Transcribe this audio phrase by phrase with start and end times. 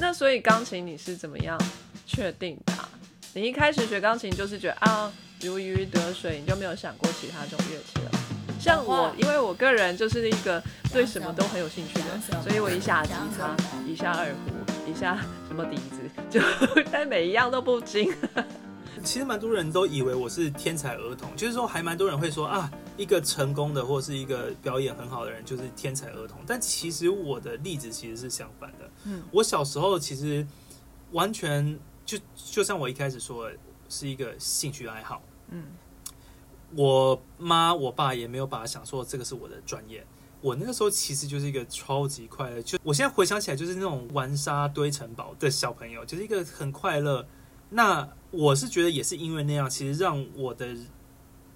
[0.00, 1.56] 那所以钢琴你是怎么样
[2.04, 2.88] 确定的啊、
[3.32, 8.10] 你一开始学钢琴就是觉得啊如鱼得水，你就没有想过其他种乐器了？
[8.58, 10.60] 像我，因为我个人就是一个
[10.92, 13.54] 对什么都很有兴趣的人，所以我一下吉他，
[13.86, 16.40] 一下二胡，一下什么笛子，就
[16.90, 18.12] 但每一样都不精。
[19.04, 26.38] 其实蛮多人都以为我是天才儿童，就是说还蛮多人会说啊，一个成功的或是一个表演很好的人就是天才儿童。
[26.46, 28.90] 但其实我的例子其实是相反的。
[29.04, 30.46] 嗯，我小时候其实
[31.12, 33.56] 完全就就像我一开始说的，
[33.88, 35.22] 是一个兴趣爱好。
[35.48, 35.64] 嗯，
[36.76, 40.06] 我妈我爸也没有把它想说这个是我的专业。
[40.40, 47.26] 我那个时候其实就是一个超级快乐，就我现在回想起来就是那种玩沙堆城堡的小朋友，就是一个很快乐。
[47.70, 50.76] 那我是觉得也是因为那样，其实让我的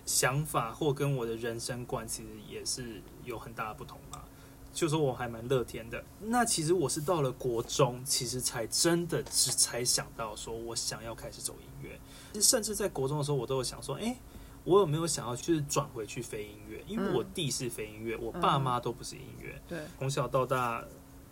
[0.09, 4.25] 想法或跟我的人生观其实也是有很大的不同吧。
[4.73, 6.03] 就说我还蛮乐天的。
[6.21, 11.99] 那其实我是到了国中，其实才真的是才想到说我想要开始走音乐。
[12.33, 14.17] 其实甚至在国中的时候，我都有想说，哎，
[14.65, 16.83] 我有没有想要去转回去非音乐？
[16.87, 19.61] 因为我弟是非音乐，我爸妈都不是音乐。
[19.67, 20.85] 对，从小到大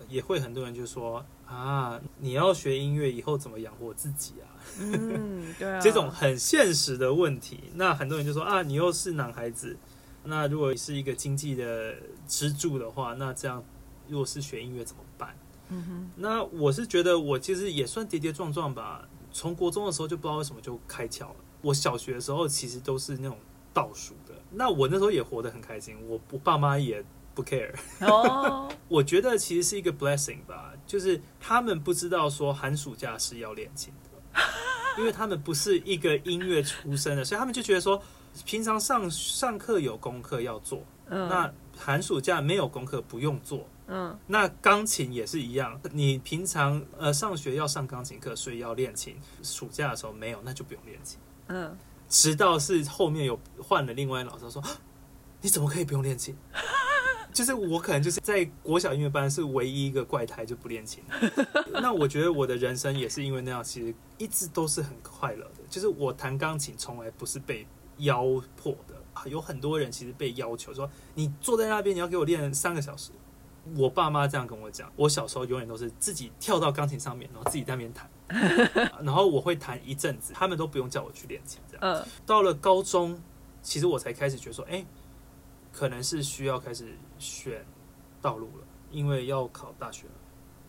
[0.08, 4.55] 也会很多人就说啊，你要学音乐以后怎么养活自己啊？
[4.80, 9.76] 嗯，对啊，这种很现实的问题，那很多人就说啊，你又是男孩子，
[10.24, 11.94] 那如果是一个经济的
[12.26, 13.62] 支柱的话，那这样
[14.08, 15.36] 如果是学音乐怎么办？
[15.68, 21.36] 嗯哼，那我是觉得我其实也算跌跌撞撞吧，从国中的时候就不知道为什么就开窍了。
[21.62, 23.36] 我小学的时候其实都是那种
[23.74, 27.74] 倒数的，那我那时候也活得很开心，我我爸妈也不 care。
[28.00, 34.05] 哦， 我觉得其实是一个 blessing 吧，就是他们不知道说寒暑假是要练琴的，
[34.98, 38.02] 因为他们不是一个音乐出身的，所以他们就觉得说，
[38.44, 43.66] 平常上上课有功课要做，嗯，那寒暑假没有功课不用做。
[43.88, 51.20] 嗯那钢琴也是一样，你平常呃上学要上钢琴课，所以要练琴，暑假的时候没有，那就不用练琴。
[51.46, 54.68] 嗯，直到是后面有换了另外一老师说，啊
[55.40, 56.36] 你怎么可以不用练琴？
[57.36, 61.04] 就是我可能就是在国小音乐班是唯一一个怪胎就不练琴。
[61.70, 65.60] 那我觉得我的人生也是因为那样，其实一直都是很快乐的。
[65.68, 67.66] 就是我弹钢琴从来不是被
[67.98, 68.16] 压
[68.56, 73.10] 迫的啊，有很多人其实被要求说你坐在那边你要给我练三个小时。
[73.76, 78.08] 我爸妈这样跟我讲，我小时候永远都是自己跳到钢琴上面，然后自己在那边弹，
[79.04, 81.60] 然后我会弹一阵子，他们都不用叫我去练琴。
[81.68, 83.20] 这样嗯到了高中，
[83.62, 84.86] 其实我才开始觉得说，哎、
[85.72, 87.64] 可能是需要开始选
[88.20, 90.12] 道路了，因为要考大学了。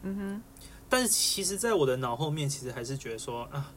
[0.03, 0.41] 嗯哼，
[0.89, 3.71] 但是其实，在我的脑后面，其实还是觉得说啊，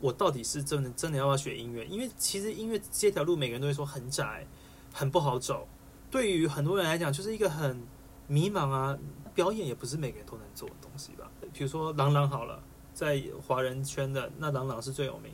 [0.00, 1.84] 我到底是真的真的要不要学音乐？
[1.86, 4.46] 因为其实音乐这条路，每个人都会说很窄，
[4.92, 5.68] 很不好走。
[6.10, 7.80] 对于很多人来讲，就是一个很
[8.26, 8.98] 迷茫啊。
[9.34, 11.28] 表演也不是每个人都能做的东西吧？
[11.52, 12.62] 比如说郎朗好了，
[12.92, 15.32] 在华人圈的那郎朗是最有名，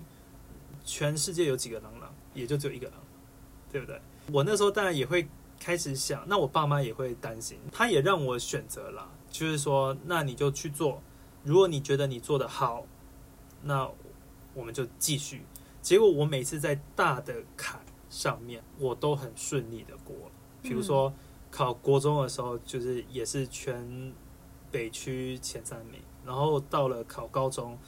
[0.87, 2.97] 全世界有几个郎朗，也就只有一个郎，
[3.70, 4.00] 对不对？
[4.32, 5.28] 我那时候当然也会
[5.60, 11.03] 开始想，那我爸妈也会担心，他也让我选择了，就是说，那你就去做，
[11.44, 12.87] 如果你觉得你做的好，
[13.62, 13.88] 那
[14.54, 15.44] 我们就继续。
[15.82, 17.78] 结果我每次在大的坎
[18.09, 20.32] 上面，我都很顺利的过了。
[20.62, 21.12] 比如说
[21.50, 24.12] 考国中的时候，就是也是全
[24.70, 27.78] 北区前三名，然后到了考高中，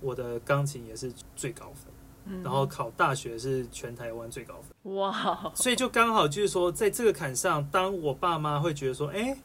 [0.00, 1.92] 我的钢琴也是最高分，
[2.30, 4.94] 嗯然后考大学是全台湾最高分。
[4.94, 9.36] 哇，所以就刚好就是说，在这个坎上，当我爸妈会觉得说，哎、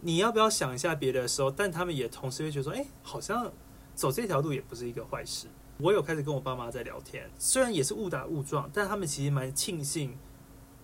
[0.00, 3.52] 你要不要想一下别的时候，但他们也同时会觉得说，哎、好像
[3.94, 5.46] 走这条路也不是一个坏事。
[5.78, 10.16] 我有开始跟我爸妈在聊天，虽然也是误打误撞，但他们其实蛮庆幸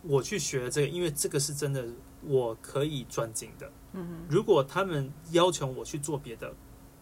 [0.02, 1.86] 我去学了这个，因为这个是真的
[2.22, 3.72] 我可以专精的。
[3.94, 6.52] 嗯哼，如果他们要求我去做别的，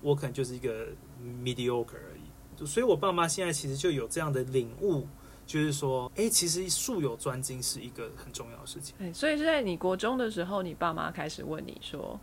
[0.01, 0.87] 我可能就是一个
[1.43, 2.10] mediocre
[2.67, 5.07] 所以，我爸妈现在其实就有这样的领悟，
[5.47, 8.95] 就是说，哎、其实术有专精是一个很重要的事情。
[8.99, 12.19] 对，所以是在你国中的时候，你爸妈开始问你说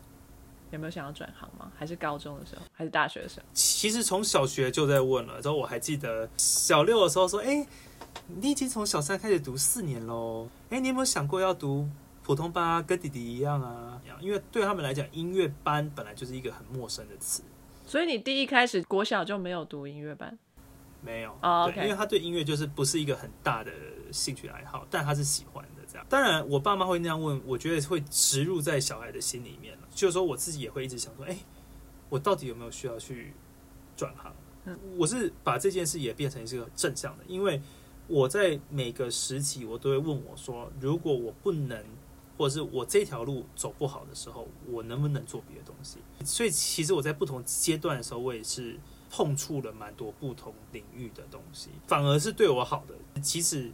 [0.71, 1.71] 有没有想要转行吗？
[1.77, 3.45] 还是高中的时候，还是大学的时候？
[3.53, 7.65] 其实从小学就在问了，然后我还记得小六的时候说，哎、
[8.27, 11.87] 你已经从小三开始读四年喽，哎、你有没有想过要读
[12.23, 14.01] 普通班啊，跟弟弟一样啊？
[14.19, 17.43] 因为对他们来讲，音乐班本来就是一个很陌生的词。
[17.87, 20.37] 所以你第一开始国小就没有读音乐班
[21.01, 23.71] 没有哦对 OK 因为他对音乐就是不是一个很大的
[24.11, 26.05] 兴趣爱好，但他是喜欢的这样。
[26.09, 29.87] 当然，我爸妈会那样问，我觉得会植入在小孩的心里面了。
[29.93, 31.37] 就是说，我自己也会一直想说，哎、
[32.09, 33.33] 我到底有没有需要去
[33.95, 34.33] 转行？
[34.65, 37.61] 嗯我是把这件事也变成一个正向的，因为
[38.07, 41.81] 我在每个时期，我都会问我说，如果我不能
[42.37, 45.97] 或者是我这条路走不好的时候，我能不能做别的东西？
[46.23, 48.79] 所以其实我在不同阶段的时候，我也是
[49.09, 52.93] 碰触了蛮多不同领域的东西，反而是对我好的。
[53.21, 53.71] 即使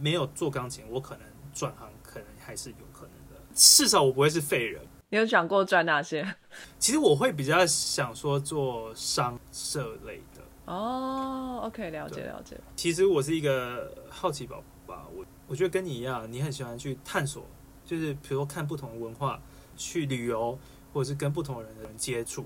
[0.00, 3.40] 没有做钢琴，我可能转行，可能还是有可能的。
[3.54, 4.82] 至少我不会是废人。
[5.10, 6.34] 你有想过转哪些？
[6.78, 10.42] 其实我会比较想说做商社类的。
[10.66, 12.58] 哦，OK，了解了解。
[12.76, 17.42] 其实我是一个好奇宝宝吧，我我觉得跟你一样，你很喜欢去探索，
[17.88, 19.40] 就是比如说看不同文化，
[19.74, 20.58] 去旅游，
[20.92, 22.44] 或者是跟不同人的人接触。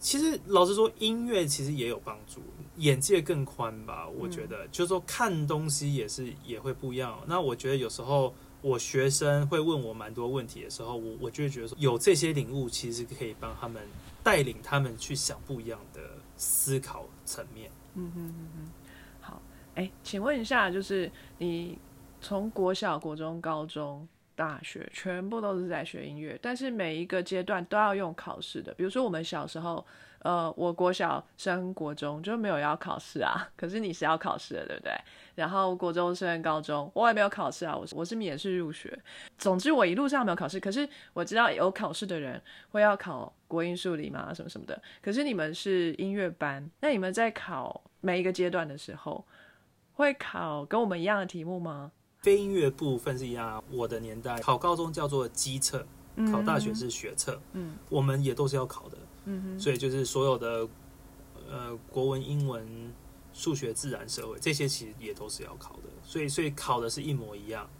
[0.00, 2.40] 其实老实说，音乐其实也有帮助，
[2.76, 4.08] 眼界更宽吧。
[4.08, 7.20] 我觉得，就是说看东西也是也会不一样。
[7.26, 8.32] 那我觉得有时候
[8.62, 13.82] 我学生会问我蛮多问题的时候，我我就会觉得说，有这些领悟，其实可以帮他们
[14.22, 16.00] 带领他们去想不一样的
[16.36, 17.68] 思考层面。
[17.94, 18.70] 嗯哼哼哼，
[19.20, 19.42] 好，
[19.74, 21.76] 哎，请问一下，就是你
[22.20, 24.08] 从国小、国中、高中。
[24.38, 28.72] 大学全部都是在学音乐，但是每一个阶段都要用考试的。
[28.74, 29.84] 比如说我们小时候，
[30.20, 34.92] 呃，我国小升国中就没有要考试啊，可是你是要考试的，对不对？
[35.34, 38.96] 然后国中升高中，我也没有考试啊，我我是免试入学。
[39.36, 44.80] 总之我一路上没有考试，可是我知道有考试的人会要考国音数理嘛，什么什么的。
[45.02, 49.26] 可是你们是音乐班，那你们在考每一个阶段的时候，
[49.94, 51.90] 会考跟我们一样的题目吗？
[52.20, 55.86] 非音乐部分是一样，我的年代考高中叫做基测，
[56.32, 60.68] 考大学是学测，嗯，我们也都是要考的，嗯哼，所以就是所有的
[61.48, 62.92] 呃国文、英文、
[63.32, 67.70] 数学、自然、社会这些其实也都是要考的，所以所以考的是一模一样。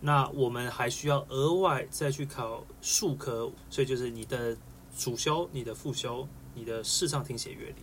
[0.00, 4.56] 那我们还需要额外再去考数科，所以就是你的
[4.96, 7.82] 主修、你的副修、你的视唱听写乐理。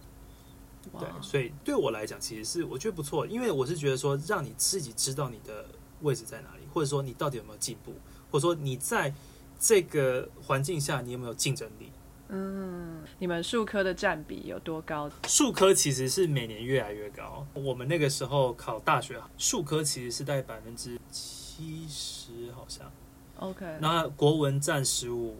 [0.99, 5.65] 对，所以对我来讲，其实是我觉得不错，因为我是觉得说让你自己知道你的。
[6.05, 6.61] 位置在哪里？
[6.71, 7.93] 或者说你到底有没有进步？
[8.31, 9.13] 或者说你在
[9.59, 11.91] 这个环境下你有没有竞争力？
[12.27, 15.09] 嗯，你们数科的占比有多高？
[15.27, 17.45] 数科其实是每年越来越高。
[17.53, 22.91] 我们那个时候考大学，数科其实是在百分之七十，好像。
[23.37, 23.65] OK。
[23.79, 25.35] 那国文占十五，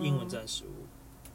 [0.00, 0.86] 英文占十五。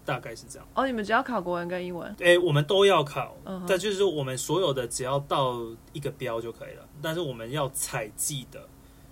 [0.07, 2.15] 大概是这样哦，你们只要考国文跟英文？
[2.21, 3.35] 哎，我们都要考，
[3.67, 5.57] 但就是说我们所有的只要到
[5.91, 6.87] 一个标就可以了。
[7.01, 8.65] 但是我们要采集的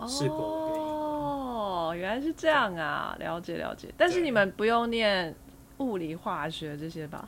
[0.07, 0.95] 是国文跟英文。
[0.95, 3.93] 哦，原来是这样啊，了解了解。
[3.97, 5.35] 但是你们不用念
[5.79, 7.27] 物理、化学这些吧？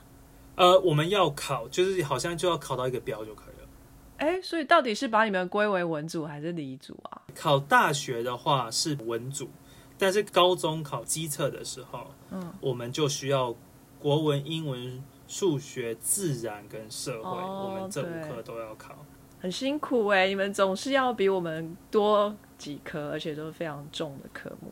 [0.56, 3.68] 呃，我们要考，就是好像就要考到一个标就可以了。
[4.16, 7.22] 哎，所以到底是把你们归为文组还是理组啊？
[7.36, 9.50] 考大学的话是文组。
[9.98, 13.56] 但是高中考基测的时候，嗯，我们就需要
[14.00, 18.94] 国文、英文、数学、自然跟社会，我们这五科都要考，
[19.42, 20.28] 很辛苦哎！
[20.28, 24.72] 你们总是要比我们多几科，而且都是非常重的科目。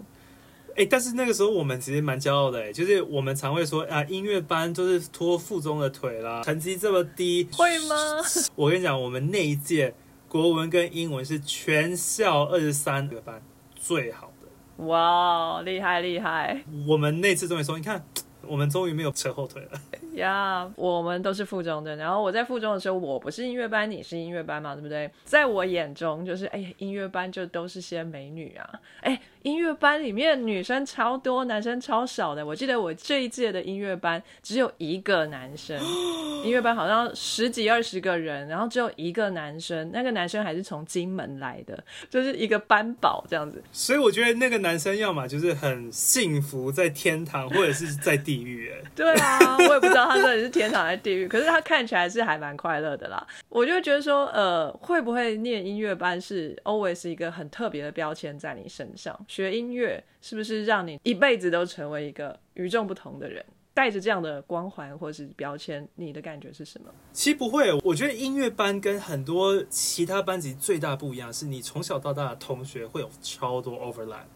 [0.76, 7.96] 哎，但是那个时候我们其实蛮骄傲的哎，就是我们常会说啊，音乐班就是拖附中的腿啦，成绩这么低，会吗？
[8.56, 9.96] 我跟你讲，我们那一届
[10.28, 13.42] 国文跟英文是全校二十三个班
[13.74, 14.32] 最好。
[14.78, 16.64] 哇，厉害厉害！
[16.88, 18.04] 我们那次都没说，你看，
[18.48, 19.80] 我们终于没有扯后腿了。
[20.16, 25.10] 呀，我们都是附中的，然后我在附中的时候，我不是音乐班，你是音乐班嘛，对不对？
[25.26, 29.20] 在我眼中，就是哎，音乐班就都是些美女啊，哎。
[29.46, 32.44] 音乐班里面女生超多，男生超少的。
[32.44, 35.80] 我记得我这一届的音乐班只有一个男生，
[36.44, 43.64] 音乐班好像十几二十个人，然后只有一个男生，那个男生还是从金门来的，就是一个班宝这样子。
[43.72, 48.72] 所以我觉得那个男生要么就是很幸福在天堂，或者是在地狱。
[48.72, 53.26] 哎，对啊，我也不知道他到底是天堂还是地狱，可是他看起来是还蛮快乐的啦。
[53.50, 59.18] 我就觉得说，呃，会不会念音乐班是 always 一个很特别的标签在你身上？
[59.28, 63.44] 学音乐是不是让你一辈子都成为一个与众不同的人？
[63.74, 66.88] 带着这样的光环或者是标签，你的感觉是什么？
[67.12, 74.28] 其实不会，我觉得音乐班跟很多其他班级最大不一样，是你从小到大的同学会有超多 overlap。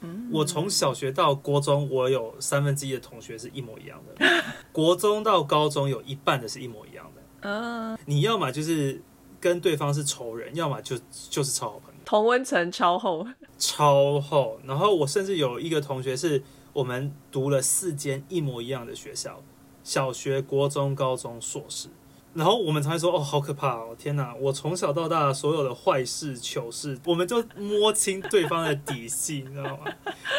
[0.00, 4.26] 嗯，我从小学到国中，我有三分之一的同学是一模一样的；
[4.72, 7.22] 国中到高中，有一半的是一模一样的。
[7.40, 9.02] 嗯，你要么就是
[9.40, 10.96] 跟对方是仇人，要么就
[11.30, 12.00] 就是超好朋友。
[12.04, 13.26] 同温层超厚，
[13.58, 14.60] 超厚。
[14.64, 19.42] 然后我甚至有一个同学是我们读了四间一模一样的学校，
[19.84, 21.88] 小学、国中、高中、硕士。
[22.34, 23.96] 然后我们才会说：“哦，好可怕哦！
[23.98, 29.84] 天哪，我从小到大所有的坏事、糗事，我们就摸清对方的底细，你知道吗？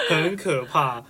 [0.09, 1.03] 很可怕。”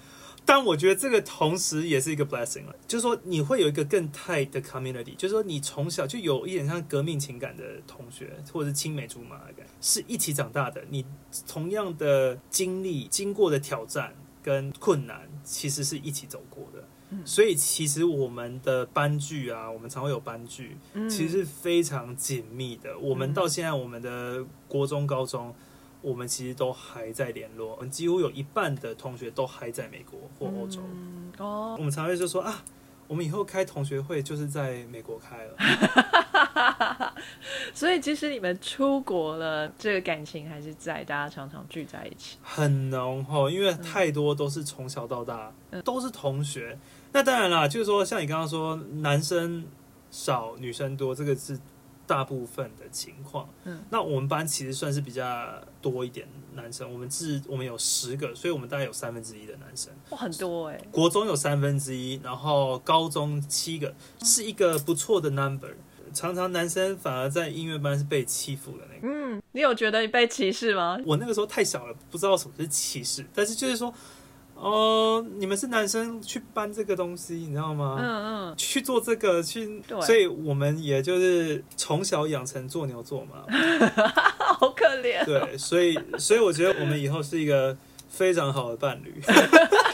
[0.45, 10.83] 但我觉得这个同时也是一个 blessing 了，就是说你会有一个更 tight 的 community，就是说你从小就有一点像革命情感的同学，或者是青梅竹马的感觉，是一起长大的。
[10.89, 11.05] 你
[11.48, 16.83] 同样的经历、经过的挑战跟困难，其实是一起走过的。
[17.25, 20.78] 所以其实我们的班剧啊，我们常会有班剧，
[21.10, 22.98] 其实是非常紧密的。
[23.00, 25.54] 我们到现在，我们的国中、高中。
[26.01, 30.80] 我们其实都还在联络，我们几乎有一半的同学都还在美国或欧洲。
[31.39, 32.63] 哦，我们常会就说啊，
[33.06, 37.13] 我们以后开同学会就是在美国开了。
[37.75, 45.51] 所以其实你们出国了，这个感情还是在，大家常常聚在一起，很浓厚，因为太多都是从小到大
[45.84, 46.80] 都是同学。
[47.12, 49.66] 那当然啦，就是说像你刚刚说，男生
[50.12, 51.60] 少，女生多，这个是。
[52.10, 55.24] 大部分的情况，嗯，那我们班其实算是比较
[55.80, 60.82] 多一点男生，我们是，我们有十个，所以我们大概有三分之一的男生，哇，很多哎。
[60.89, 65.75] 国中有三分之一，然后高中七个，是一个不错的 number。
[66.12, 69.08] 常常男生反而在音乐班是被欺负的那个。
[69.08, 70.98] 嗯，你有觉得你被歧视吗？
[71.06, 73.94] 我那个时候太小了，不知道什么是歧视，但是就是说。
[74.62, 77.98] 哦，你们是男生去搬这个东西，你知道吗？
[78.00, 83.44] 嗯嗯，去做这个去，所以我们也就是从小养成做牛做马，
[84.60, 85.24] 好可怜。
[85.25, 87.78] 对，所以所以我觉得我们以后是一个
[88.10, 89.22] 非常好的伴侣。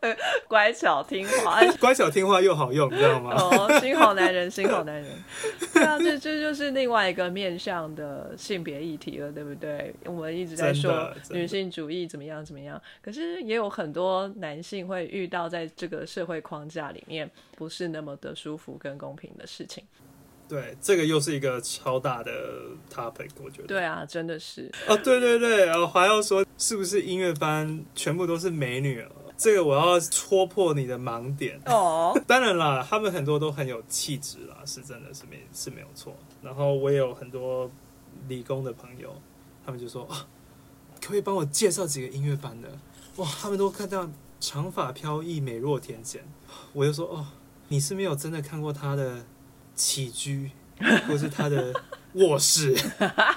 [0.48, 3.34] 乖巧听话， 乖巧听话又好用，你知道吗？
[3.36, 5.06] 哦，心好男人， 心好男人。
[5.72, 9.94] 对啊，这这就是另外一个面向的性别议题了，对不对？
[10.04, 19.84] 我们一直在说女性主义怎么样怎么样，可是也有很多男性会遇到在这个社会框架里面不是那么的舒服跟公平的事情。
[20.48, 22.32] 对，这个又是一个超大的
[22.92, 23.68] topic，我觉得。
[23.68, 24.68] 对啊，真的是。
[24.88, 29.00] 哦，对对对，然后还要说，是不是音乐班全部都是美女？
[29.40, 32.12] 这个我要戳破你的盲点哦。
[32.28, 36.14] 当然啦，他们很多都很有气质啦，是真的是没是没有错。
[36.42, 37.70] 然后我也有很多
[38.28, 39.10] 理工的朋友，
[39.64, 40.26] 他们就说啊，
[41.00, 42.68] 可不可以帮我介绍几个音乐班的？
[43.16, 44.06] 哇，他们都看到
[44.38, 46.22] 长发飘逸、美若天仙。
[46.74, 47.26] 我就说哦，
[47.68, 49.24] 你是没有真的看过他的
[49.74, 50.50] 起居，
[51.08, 51.72] 或是他的
[52.12, 52.76] 卧室。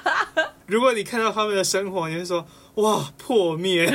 [0.67, 2.45] 如果你看到他们的生活，你会说
[2.75, 3.89] 哇，破灭。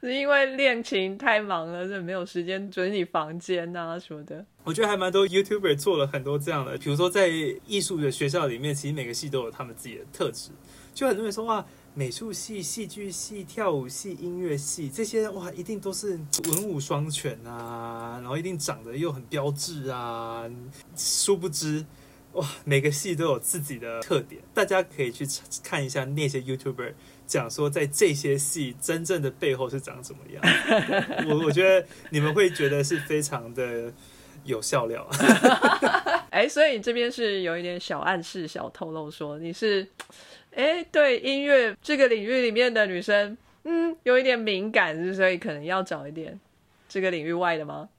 [0.00, 4.44] 是因为恋情太忙了，所以没有时间整理房间啊什么的。
[4.64, 7.28] 我觉得还蛮多 YouTuber 做了很多这样的，比如说在
[7.66, 10.50] 艺术的学校里面，其实每个系都有他们自己的特质。
[10.94, 11.64] 就很多人说哇，
[11.94, 20.48] 美术系、戏剧系、跳舞系、音乐系这些哇，一定都是文武双全啊，然后一定长得又很标致啊。
[20.96, 21.84] 殊不知
[22.32, 25.26] 哇，每个系都有自己的特点，大家可以去
[25.62, 26.94] 看一下那些 YouTuber。
[27.28, 30.42] 讲说在这些戏真正的背后是长什么样，
[31.28, 33.92] 我我觉得你们会觉得是非常的
[34.44, 35.06] 有笑料。
[36.30, 39.86] 哎，所以你这边是有一点小暗示、小透露，说你是
[40.54, 46.40] 哎对音乐这个领域里面的女生，嗯，有一点敏感，所以可能要找一点
[46.88, 47.90] 这个领域外的吗？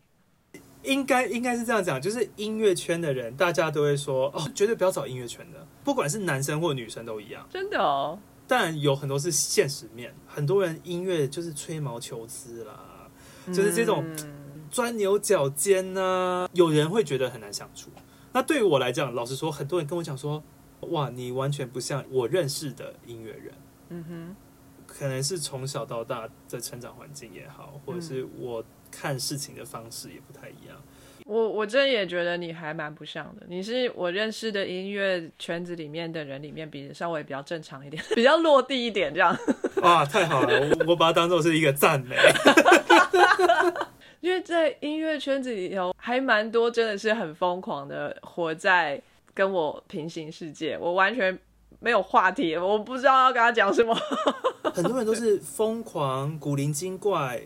[0.82, 8.18] 应该应该是这样讲，就是音乐圈的人，大家都会说哦，绝对不要找音乐圈的，不管是男生或女生都一样，真的哦。
[8.50, 13.08] 但有很多是现实面，很多人音乐就是吹毛求疵啦，
[13.46, 14.04] 就是这种
[14.72, 17.92] 钻牛角尖呐，有人会觉得很难相处。
[18.34, 20.44] 那对于我来讲，老实说，很多人跟我讲说，
[20.80, 23.54] 哇，你完全不像我认识的音乐人。
[23.90, 24.36] 嗯哼，
[24.88, 30.76] 可能是从小到大的成长环境也好，或者是我看事情的方式也不太一样。
[31.30, 39.38] 我我真也觉得你还蛮不像的，你是我认识的音乐圈子里面的人里面比稍微比较正常一点， 比较落地一点这样。
[39.84, 42.16] 哇，太好了，我我把它当做是一个赞美。
[44.22, 49.00] 因为在音乐圈子里头还蛮多真的是很疯狂的，活在
[49.36, 51.38] 跟我平行世界，我完全
[51.80, 53.96] 没有话题，我不知道要跟他讲什么。
[54.74, 57.40] 很多人都是疯狂古灵精怪。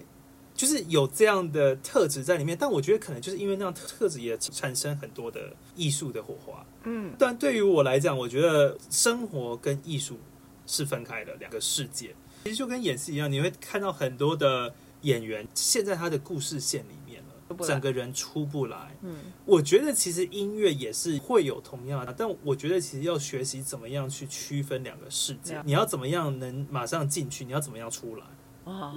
[0.55, 6.65] 就是有这样的特质在里面，但我觉得可能就是因为那样特质也产生很多的艺术的火花。
[6.83, 10.19] 嗯，但对于我来讲，我觉得生活跟艺术
[10.67, 12.15] 是分开的两个世界。
[12.43, 18.97] 其实就跟演戏一样，你会看到很多的演员陷在他的故事线里面了，整个人出不来。
[19.01, 28.25] 嗯，我觉得其实音乐也是会有同样的，但我觉得其实要学习怎么样去区分两个世界，你要怎么样能马上进去，你要怎么样出来。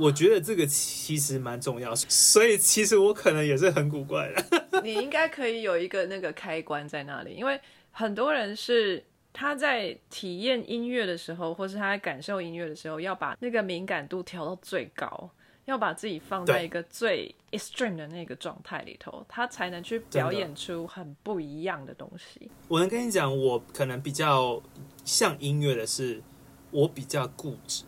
[0.01, 4.81] 我觉得这个其实蛮重要，所以其实我可能也是很古怪的。
[4.83, 15.31] 你应该可以有一个那个开关在那里，因为很多人是他在体验音乐的时候，或是他在感受音乐的时候，要把那个敏感度调到最高。
[15.67, 22.49] 要把自己放在一个最 extreme 的那个状态里头，他才能去表演出很不一样的东西。
[22.69, 24.63] 我能跟你讲，我可能比较
[25.05, 26.23] 像音乐的是，
[26.71, 27.83] 我比较固执。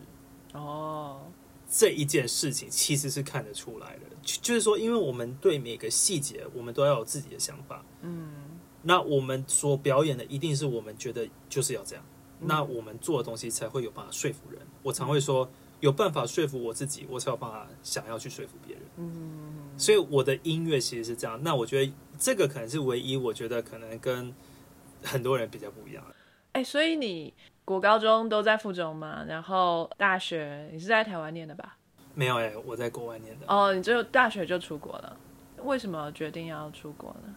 [0.51, 1.21] 哦，
[1.69, 7.85] 这一件事情其实是看得出来的，就是说，因为我们对每个细节，我们都要有自己的想法。
[8.01, 8.33] 嗯，
[8.81, 12.03] 那我们所表演的一定是我们觉得就是要这样，
[12.39, 14.59] 那我们做的东西才会有办法说服人。
[14.81, 15.49] 我常会说。
[15.81, 18.83] 有办法说服我自己，我才有办法想要去说服别人。
[18.97, 21.41] 嗯，所以我的音乐其实是这样。
[21.41, 24.35] 那我觉得这个可能是唯一，我觉得可能跟
[25.01, 26.03] 很多人比较不一样。
[26.51, 27.33] 哎，所以你
[27.69, 29.23] 国高中都在附中嘛？
[29.27, 31.77] 然后大学你是在台湾念的吧？
[32.15, 33.45] 没有哎，我在国外念的。
[33.47, 35.15] 哦，你只有大学就出国了？
[35.63, 37.35] 为什么决定要出国呢？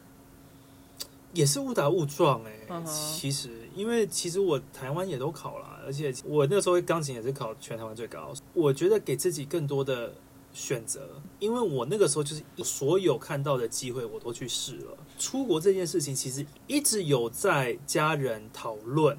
[1.35, 8.33] 也是误打误撞哎，其实因为其实我台湾也都考了，而且我那个时候钢琴也是考全台湾最高。
[8.55, 10.15] 我觉得给自己更多的
[10.55, 11.11] 选择，
[11.41, 14.97] 因为我那个时候就是所有看到的机会我都去试了。
[15.19, 19.19] 出国这件事情其实一直有在家人讨论，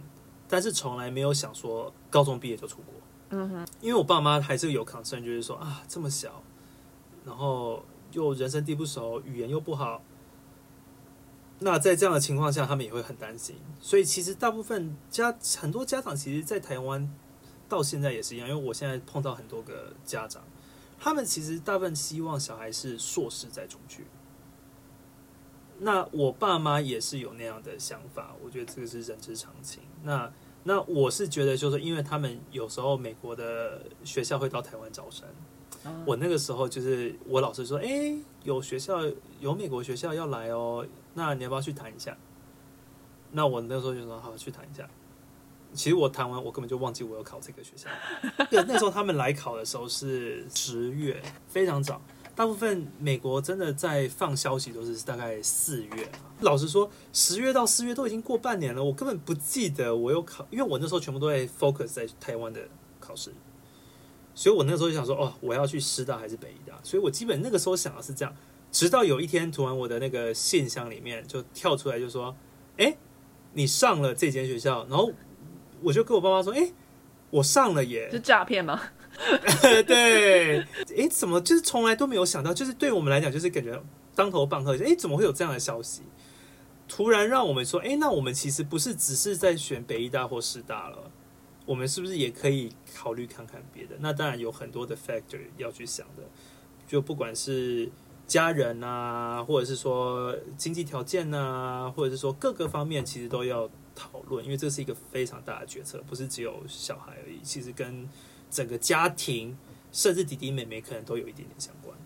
[0.54, 2.94] 但是从来没有想说高中毕业就出国。
[3.30, 6.44] 嗯哼，因为我爸妈还是有 concern，就是说啊这么小，
[7.26, 10.04] 然后又人生地不熟，语言又不好。
[11.58, 17.12] 那在这样的情况下，他们也会很担心，所以其实大部分家很多家长，其实，在台湾
[17.68, 20.44] 到现在也是一样，因为我现在碰到很多个家长，
[21.00, 24.06] 他们其实大部分希望小孩是硕士再出去。
[25.80, 29.82] 那我爸妈也是有那样的想法，我觉得这个是人之常情。
[30.04, 30.32] 那
[30.64, 35.28] 那我是觉得，就是因为他们有时候美国的学校会到台湾招生。
[36.06, 39.00] 我那个时候就是我老师说，哎，有学校
[39.42, 42.18] 有美国学校要来哦，那你要不要去谈一下？
[43.32, 44.88] 那我那时候就说好，去谈一下。
[45.74, 47.90] 其实我谈完，我根本就忘记我有考这个学校。
[48.50, 52.00] 对，那时候他们来考的时候是十月，非常早。
[52.36, 56.10] 大部分美国真的在放消息都是大概四月。
[56.42, 62.62] 老实说，十月到四月都已经过半年了，我根本不记得我有考，因为我那时候全部都在 focus 在台湾的
[63.00, 63.32] 考试。
[64.36, 66.74] 所以我那时候就想说，哦，我要去师大还是北医大？
[66.84, 68.36] 所以我基本那个时候想的是这样。
[68.72, 72.36] 直到有一天，突然我的那个信箱里面就跳出来，就说
[72.78, 72.98] ：“哎，
[73.54, 75.12] 你上了这间学校。”然后
[75.84, 76.72] 我就跟我爸妈说：“哎，
[77.30, 78.82] 我上了耶！”是诈骗吗？
[79.86, 80.60] 对，
[80.98, 82.54] 哎，怎么就是从来都没有想到？
[82.54, 83.82] 就是对我们来讲，就是感觉
[84.16, 84.76] 当头棒喝。
[84.78, 86.02] 哎，怎么会有这样的消息？
[86.88, 91.12] 突然让我们说：“哎，那我们其实不是只是在选北医大或师大了。”
[91.66, 93.96] 我们是不是也可以考虑看看别的？
[94.02, 96.24] 那当然有很多的 factor 要去想的，
[96.86, 97.90] 就不管是
[98.28, 108.10] 家人啊，或者是说经济条件啊，或者是说各个方面，其实都要讨论，因为这是一个非常大的决策，不是只有小孩而已，其实跟
[108.54, 109.58] 整个家庭，
[109.92, 111.98] 甚至弟弟妹妹可能都有一点点相关。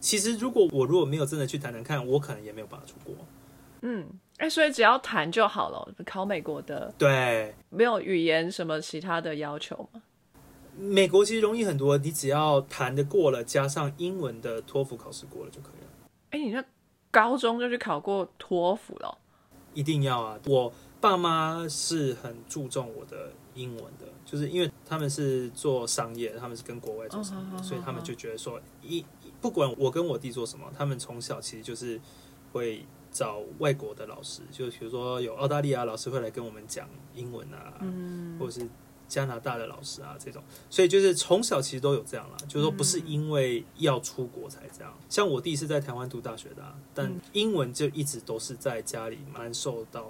[0.00, 3.14] 其实如果我如果没有真的去谈谈看，我可能也没有办法出国。
[3.82, 4.06] 嗯。
[4.38, 5.94] 哎，所以只要谈就好了。
[6.04, 10.02] 考美国的，对，没有语言什么其他的要求吗？
[10.76, 15.90] 美国其实容易很多，你只要谈的过了，加上英文的托福考试过了就可以了。
[16.30, 16.64] 哎，你那
[17.12, 19.16] 高中就去考过托福了？
[19.72, 20.36] 一定要啊！
[20.46, 29.04] 我爸妈是很注重我的英文的，就是因为他们是做商业，他们是跟国外做商业，所以他们就觉得说，一
[29.40, 32.00] 不管我跟我弟做什么，他们从小其实就是
[32.52, 32.84] 会。
[33.14, 37.78] 找外国的老师，就比如说有澳大利亚老师会来跟我们讲英文啊，
[38.40, 38.68] 或者是
[39.06, 44.92] 加拿大的老师啊这种，所以就是从小其实都有这样啦，就是说不是因为要出国才这样。
[45.08, 50.08] 像我弟是在台湾读大学的，但英文就一直都是在家里蛮受到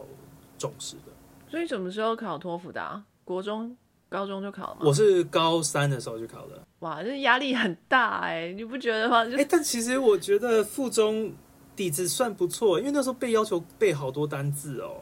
[0.56, 1.12] 重视的。
[1.50, 3.04] 所以什么时候考托福的？
[3.24, 3.76] 国中、
[4.08, 4.82] 高中就考了吗？
[4.84, 6.62] 我是高三的时候就考的。
[6.80, 9.24] 哇，这压力很大哎，你不觉得吗？
[9.36, 11.32] 哎，但其实我觉得附中。
[11.76, 14.98] 底子算不错，因为那时候被要求背好多单字哦。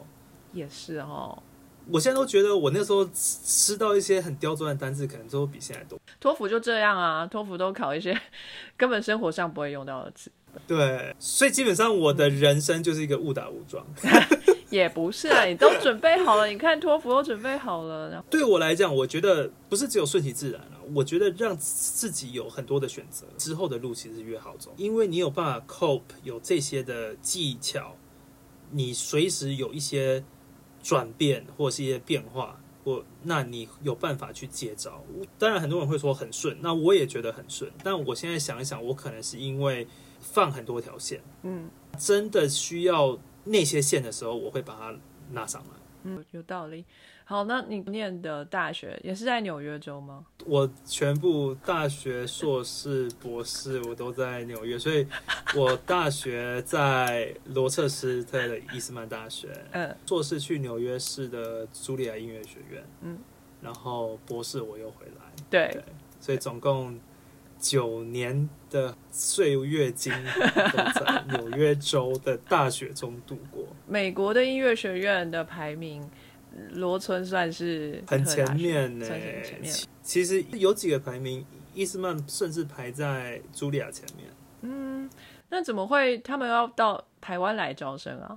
[0.55, 1.43] 也是哦，
[1.91, 6.01] 我现在都觉得我那时候吃到一些很刁钻的单字，可能都比现在多。
[6.19, 8.19] 托福就这样啊，托福都考一些
[8.75, 10.33] 根本生活上不会用到的字。
[10.67, 13.85] 对，所以基本上我的人生就是一个误打误撞。
[14.73, 18.09] 也不是啊，你都准备好了，你看托福都准备好了。
[18.09, 20.81] 然后对我来讲，我觉得不是只有顺其自然了。
[20.95, 27.95] 我觉得让自己有很多的选择，之后的路其实越好走，因为你有办法 cope，有这些的技巧，
[28.71, 30.25] 你随时有一些
[30.83, 35.05] 转变或是一些变化，或那你有办法去接招。
[35.39, 37.71] 当然，很多人会说很顺，那我也觉得很顺。
[37.85, 39.87] 但我现在想一想，我可能是因为
[40.19, 43.19] 放很多条线，嗯，真的需要。
[43.45, 44.95] 那些线的时候，我会把它
[45.33, 45.69] 拉上来。
[46.05, 46.85] 嗯，有道理。
[47.25, 50.27] 好，那你念的大学也是在纽约州吗？
[50.45, 55.07] 我全部大学、硕士、博士我都在纽约，所以
[55.55, 63.19] 我大学在罗彻斯特的伊斯曼大学， 嗯硕士去纽约市的茱莉亚音乐学院，嗯，
[63.63, 65.85] 然后博士我又回来，对对，
[66.21, 66.99] 所以总共
[67.63, 70.13] 九年的岁月经
[70.73, 76.05] 都在纽约州的大学中度过，美国的音乐学院的排名，
[76.73, 79.73] 罗村算是很前面呢、算是很前面。
[79.73, 84.29] 其其实有几个排名，伊斯曼甚至排在茱莉亚前面。
[84.63, 85.09] 嗯，
[85.49, 88.37] 那怎么会他们要到台湾来招生啊？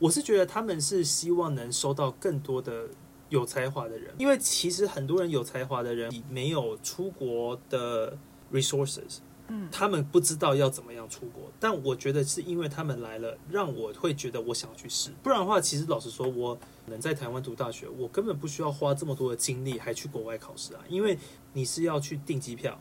[0.00, 2.88] 我是觉得他们是希望能收到更多的
[3.28, 8.18] 有才华的人，因为其实很多人有才华的人没有出国的
[8.52, 11.50] resources，嗯他们不知道要怎么样出国。
[11.60, 15.10] 但我觉得是因为他们来了，让我会觉得我想要去试。
[15.22, 21.18] 不然的话，其实老实说，我能在台湾读大学，我根本不需要花这么多的精力还去国外考试啊，因为
[21.52, 22.80] 你是要去订机票，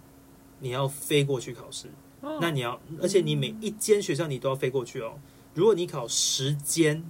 [0.59, 1.87] 你要飞过去考试，
[2.21, 5.19] 哦那你要，而且你每一间学校你都要飞过去哦。
[5.53, 7.03] 如果你考十间，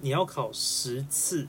[0.00, 1.46] 你要考十次，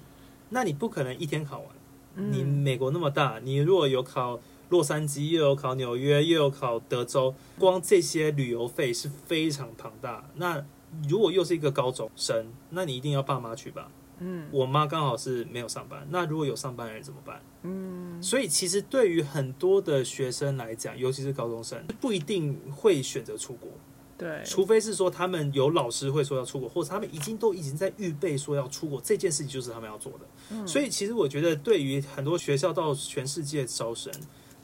[0.49, 1.67] 那你不可能一天考完。
[2.15, 4.39] 你嗯美国那么大，你如果有考
[4.73, 10.27] 洛杉矶，又有考纽约，又有考德州，光这些旅游费是非常庞大。
[10.33, 10.65] 那
[11.07, 13.91] 如果又是一个高中生，那你一定要爸妈去吧？
[14.17, 17.39] 嗯我妈刚好是没有上班，那如果有上班的人怎么办？
[17.61, 23.69] 嗯所以其实对于很多的学生来讲，尤其是高中生，不一定会选择出国，
[24.17, 30.19] 对，除非是说他们有老师会说要出国，或者他们已经都已经在预备说要出国，这件事情就是他们要做的。
[30.49, 34.11] 嗯所以其实我觉得，对于很多学校到全世界招生，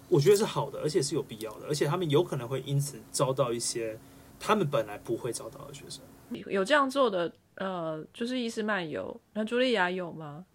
[0.09, 3.97] 我觉得是好的，而且是有必要的，而且他们有可能会因此招到一些
[4.39, 6.03] 他们本来不会招到的学生。
[6.47, 10.45] 有这样做的，呃，就是伊斯曼有，那茱莉亚有吗？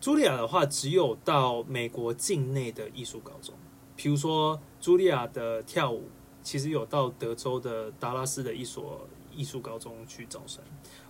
[0.00, 3.54] 茱莉亚的话，只有到美国境内的艺术高中，
[3.96, 6.08] 比如说茱莉亚的跳舞，
[6.42, 10.62] 其实有到德州的达拉斯的一所艺术高中去招生，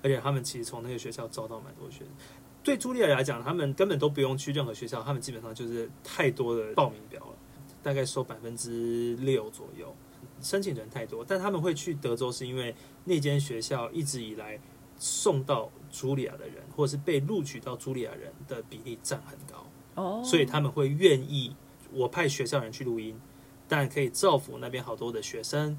[0.02, 2.08] 而且他们其实从那个学校招到蛮多学生。
[2.64, 7.27] 对茱莉亚来讲，他们根本都不用去任何学校，他们基本上就是太多的报名表了，
[7.88, 9.96] 大概收百分之六左右，
[10.42, 12.74] 申请人太多，但他们会去德州，是因为
[13.04, 14.60] 那间学校一直以来
[14.98, 21.56] 送到茱莉亚的人，或者是被录取到茱莉亚人的比例占很高，哦，所以他们会愿意
[21.90, 23.18] 我派学校人去录音，
[23.66, 25.74] 但可以造福那边好多的学生，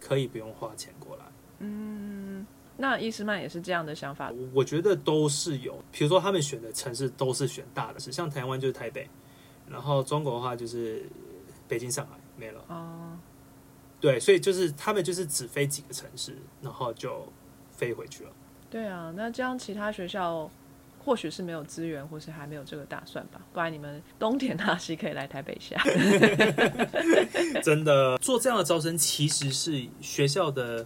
[0.00, 1.24] 可以不用花钱过来。
[1.58, 2.46] 嗯，
[2.78, 4.30] 那伊斯曼也是这样的想法。
[4.30, 9.06] 我我觉得都是有，比如说他们选的城市都是选大的市，像台湾就是台北，
[9.68, 11.06] 然后中国的话就是
[11.68, 12.64] 北京、上海没了。
[12.68, 13.18] 哦，
[14.00, 17.26] 对，所以就是他们就是只飞几个城市，然后就
[17.72, 18.30] 飞回去了。
[18.70, 20.50] 对啊，那这样其他学校
[21.04, 23.40] 或许是没有资源，或是还没有这个打算吧。
[23.52, 25.80] 不然你们东田大西可以来台北下。
[27.62, 30.84] 真的做这样的招生，其实是学校的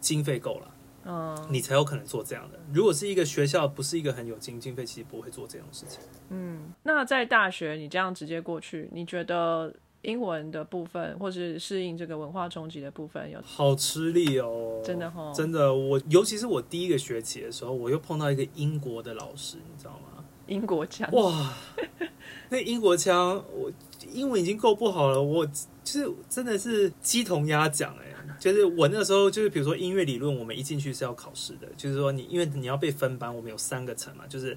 [0.00, 2.58] 经费够了，嗯你才有可能做这样的。
[2.72, 6.00] 如果是一个学校不是一个很有经经费，其实不会做这样的事情。
[6.30, 9.74] 嗯，那在大学你这样直接过去，你觉得
[10.06, 15.74] 英文的部分，或是适应这个文化冲击的部分有好吃力哦，真的哦真的。
[15.74, 20.24] 我尤其是我第一个学期的时候，我又碰到一个英国的老师，你知道吗？
[20.46, 21.10] 英国腔？
[21.10, 21.52] 哇，
[22.50, 23.70] 那英国腔，我
[24.12, 34.56] 英文已经够不好了，我就是真的是鸡同鸭讲哎、就是我那时候就是比如说音乐理论，我们一进去是要考试的，就是说你因为你要被分班，我们有三个层嘛，就是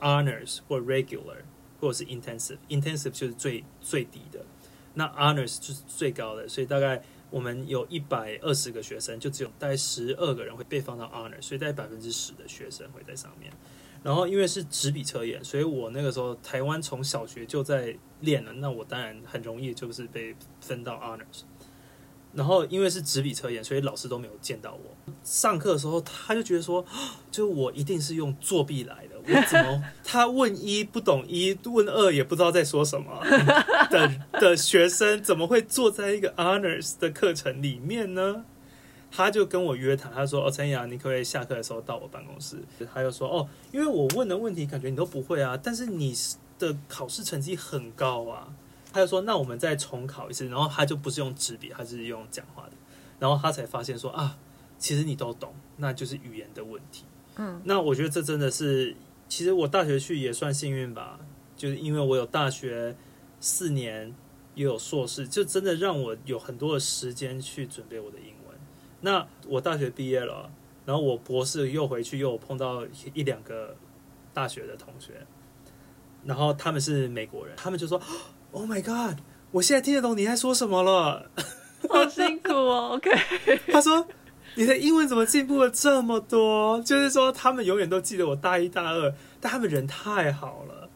[0.00, 1.38] honors 或 regular
[1.80, 4.44] 或者是 intensive，intensive 就是最最低的，
[4.94, 13.52] 那 honors 就是最高的，所以大概我们有一百二十个学生，就只有大概十二个人会被放到 honors，所以大概百分之十的学生会在上面。
[14.02, 21.42] 然后因为是纸笔测验，所以我那个时候台湾从小学就在练了，那我当然很容易就是被分到 honors。
[22.34, 25.12] 然后因为是纸笔测验，所以老师都没有见到我。
[25.22, 26.84] 上课的时候，他就觉得说，
[27.30, 29.14] 就我一定是用作弊来的。
[29.26, 33.24] 我怎么他问一不懂一，问二也不知道在说什么
[33.90, 38.44] 的的学生，怎么会坐在一个 honors 的课程里面呢？
[39.16, 42.56] 他就跟我约谈，他说：“哦，陈阳，你可不可以下课的时候到我办公室？”
[42.92, 46.12] 他就说：“哦，因为我问的问题感觉你都不会啊，但是你
[46.58, 48.48] 的考试成绩很高啊。”
[48.94, 52.72] 他就说：“那我们再重考一次。”然后他就不是用纸笔，他是用讲话的。
[53.18, 54.38] 然后他才发现说：“啊，
[54.78, 57.04] 其实你都懂，那就是语言的问题。”
[57.34, 58.94] 嗯，那我觉得这真的是，
[59.28, 61.18] 其实我大学去也算幸运吧，
[61.56, 62.94] 就是因为我有大学
[63.40, 64.14] 四年，
[64.54, 68.56] 也有硕士，就真的让我有很多的时间去准备我的英文。
[69.00, 70.48] 那我大学毕业了，
[70.86, 73.76] 然后我博士又回去，又碰到一两个
[74.32, 75.26] 大学的同学，
[76.24, 78.00] 然后他们是美国人，他们就说
[78.54, 79.18] ：“Oh my god，
[79.50, 81.30] 我现在听得懂你在说什么了。
[81.90, 82.92] ”好辛苦哦。
[82.94, 83.10] OK，
[83.70, 84.06] 他说
[84.56, 90.88] ：“你的英文怎么进步了这么多？”就是说，他们永远都记得我大一、大二，但他们人太好了，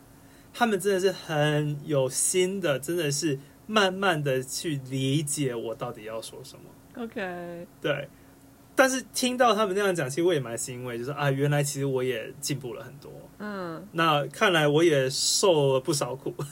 [0.55, 7.03] 他们真的是很有心的，真的是慢慢的去理解我到底要说什么。
[7.05, 8.09] OK，对，
[8.75, 13.13] 但是听到他们那样讲，其实我也蛮欣慰，就是啊，原来其实我也进步了很多。
[13.39, 16.35] 嗯，那看来我也受了不少苦。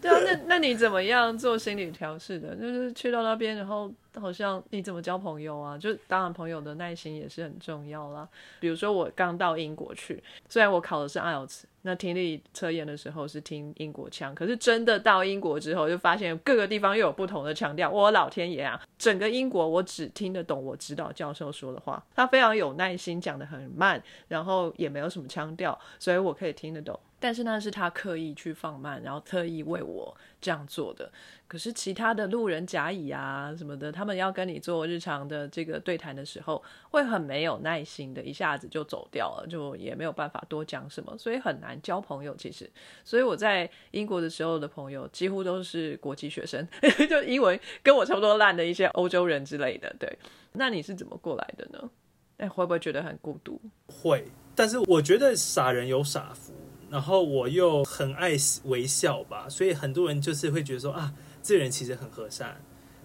[0.00, 2.54] 对啊，那那你怎么样做心理调试的？
[2.56, 5.76] 就是去到那边，然后好像你怎么交朋友啊？
[5.78, 8.28] 就当然朋友的耐心也是很重要啦。
[8.60, 17.90] 比如说我刚到英国去，虽然我考的是 IELTS，那听力测验的时候是听英国腔，可是真的到英国之后，就发现各个地方又有不同的腔调。
[17.90, 18.80] 我老天爷啊！
[18.98, 26.98] 整个英国我只听得懂我指导教授说的话，他非常有耐心，讲得很慢，然后也没有什么腔调，所以我可以听得懂。
[27.20, 31.10] 但是那是他刻意去放慢，然后特意为我这样做的。
[31.46, 42.36] 可是其他的路人甲乙啊什么的，他们要跟你做日常的这个对谈的时候，会很没有耐心的，一下子就走掉了，就也没有办法多讲什么，所以很难交朋友。
[42.36, 42.70] 其实，
[43.02, 46.68] 所以我在英国的时候的朋友几乎都是国际学生，
[47.08, 49.94] 就英文跟我差不多烂的一些欧洲人之类的。
[49.98, 50.18] 对，
[50.52, 51.90] 那你是怎么过来的呢？
[52.36, 53.58] 哎，会不会觉得很孤独？
[53.86, 54.24] 会，
[54.54, 56.52] 但是我觉得傻人有傻福，
[56.90, 62.60] 然后我又很爱微笑吧，所以很多人就是会觉得说啊，这个人其实很和善。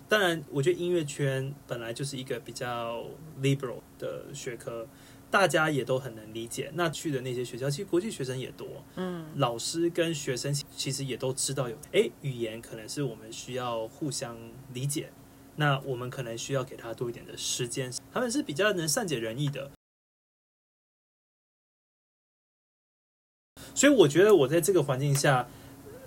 [0.09, 3.03] 当然，我觉得音乐圈本来就是一个比较
[3.41, 4.87] liberal 的学科，
[5.31, 6.69] 大家也都很能理解。
[6.75, 14.37] 那去的那些学校，其实国际学生也多，嗯老师跟学生其实也都知道有，哎，语言可能是我们需要互相
[14.73, 15.11] 理解，
[15.55, 19.71] 那我们可能需要给他多一点的时间，他们是比较能善解人意的。
[23.83, 25.45] 所以我觉得我在这个环境下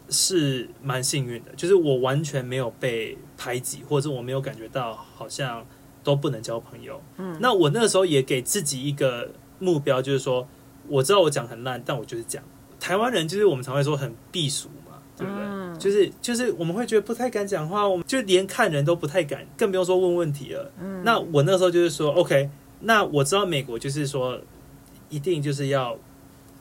[0.09, 5.63] 是蛮幸运的，就是我完全没有被排挤，或者我没有感觉到好像
[6.03, 6.99] 都不能交朋友。
[7.19, 10.49] 嗯，那我那个时候也给自己一个目标，就是说
[10.89, 12.43] 我知道我讲很烂，但我就是讲。
[12.81, 15.45] 台湾人就是我们常会说很避俗嘛，对不对？
[15.45, 20.73] 嗯就是就是我们会觉得不太敢讲话，我们就连看人都不太敢，更不用说问问题了。
[20.81, 22.49] 嗯那我那时候就是说，OK，
[22.81, 24.41] 那我知道美国就是说，
[25.11, 25.99] 一定就是要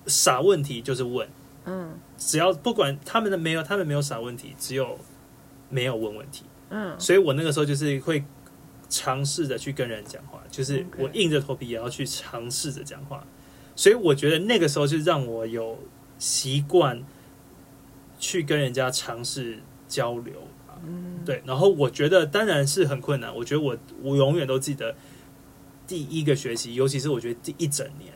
[0.08, 1.28] 傻问题就是问，
[1.66, 4.98] 嗯只要不管他们的没有，他们没有傻问题，只有
[5.70, 6.44] 没有问问题。
[6.70, 8.24] 嗯所以我那个时候就是会
[8.90, 13.26] 尝试着去跟人讲话，就是我硬着头皮也要去尝试着讲话。
[13.76, 15.78] 所以我觉得那个时候就让我有
[16.18, 17.04] 习惯
[18.18, 20.34] 去跟人家尝试交流。
[20.88, 23.36] 嗯，对，然后我觉得当然是很困难。
[23.36, 24.96] 我觉得我我永远都记得
[25.88, 28.14] 第一个学期，尤其是我觉得第一整年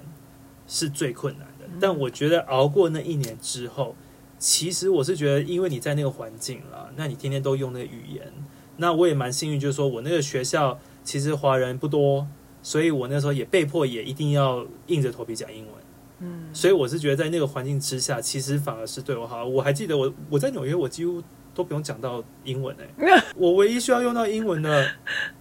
[0.67, 1.48] 是最困难的。
[1.79, 3.95] 但我觉得熬过那一年之后，
[4.37, 8.31] 其实我是觉得，因为你在那个环境了，那你天天都用那个语言，
[8.77, 12.27] 那我也蛮幸运，就是说我那个学校其实华人不多，
[12.63, 15.73] 所以我那时候也被迫也一定要硬着头皮讲英文。
[16.21, 19.45] 嗯所以我是觉得在那个环境之下，其实反而是对我好。
[19.45, 21.23] 我还记得我我在纽约，我几乎
[21.55, 24.85] 都不用讲到英文哎、 我唯一需要用到英文的，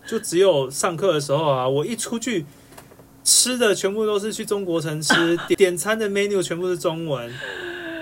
[0.06, 1.68] 就只有上课的时候啊。
[1.68, 2.46] 我一出去
[3.28, 7.30] 吃的全部都是去中国城吃，点餐的 menu 全部是中文，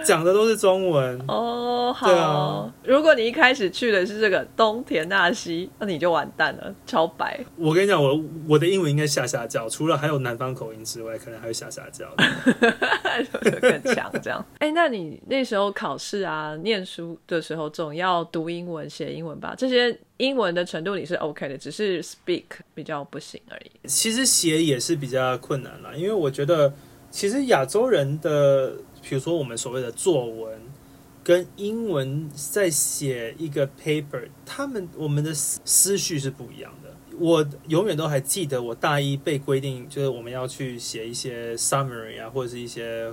[0.04, 1.20] 讲的都是中文。
[1.26, 2.06] 哦，好。
[2.06, 7.38] 对啊如果你一开始去的是这个东田纳西，那你就完蛋了，超白。
[7.56, 12.06] 我跟你讲，我我的英文应该下下叫，除了还有南方口音之外，可能还会下下叫。
[13.60, 14.44] 更强这样。
[14.58, 19.54] 哎、那你那时候考试啊、念书的时候，总要读英文、写英文吧？
[19.56, 22.44] 这些英文的程度你是 OK 的，只是 speak
[22.74, 23.88] 比较不行而已。
[23.88, 26.72] 其实写也是比较困难啦，因为我觉得
[27.10, 30.60] 其实亚洲人的，比如说我们所谓的作文
[31.26, 36.94] 跟英文在写一个 paper，他们我们的思思绪是不一样的。
[37.18, 43.12] 我永远都还记得，我大一被规定就是我们要去写一些 summary 啊，或者是一些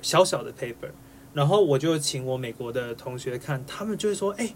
[0.00, 0.90] 小小的 paper，
[1.34, 4.52] 然后我就请我美国的同学看，他们就会说：“哎、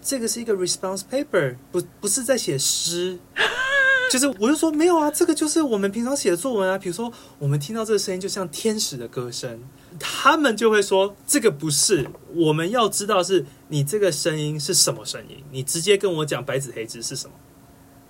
[0.00, 3.18] 这个是一个 response paper，不不是在写诗。
[4.10, 6.78] ”就是我就说没有啊，这个就是我们平常写的作文啊。
[6.78, 9.62] 比如说我们听到这个声音，就像天使的歌声，
[9.98, 12.08] 他们就会说这个不是。
[12.34, 17.34] 我们要知道是你这个声音是什么声音，你直接跟我讲白纸黑字是什么，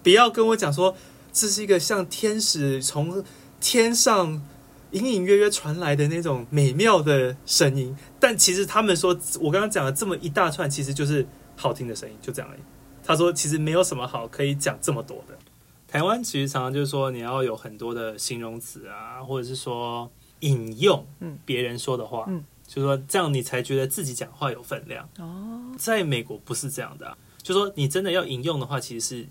[0.03, 0.97] 不要跟我讲说
[1.33, 3.25] 这是一个像天使从
[3.61, 4.43] 天上
[4.91, 7.97] 隐隐约约传来的那种美妙的声音。
[8.19, 12.61] 但其实他们说，我刚刚讲了这么一大串，其实就是好听的声音，就这样而已。
[13.05, 15.39] 他说其实没有什么好可以讲这么多的。
[15.87, 25.09] 台湾其实常常就是说你要有很多的形容词啊，或者是说引用嗯别人说的话，嗯就说这样你才觉得自己讲话有分量。
[25.19, 29.29] 哦，在美国不是这样的、啊，就说你真的要引用的话，其实是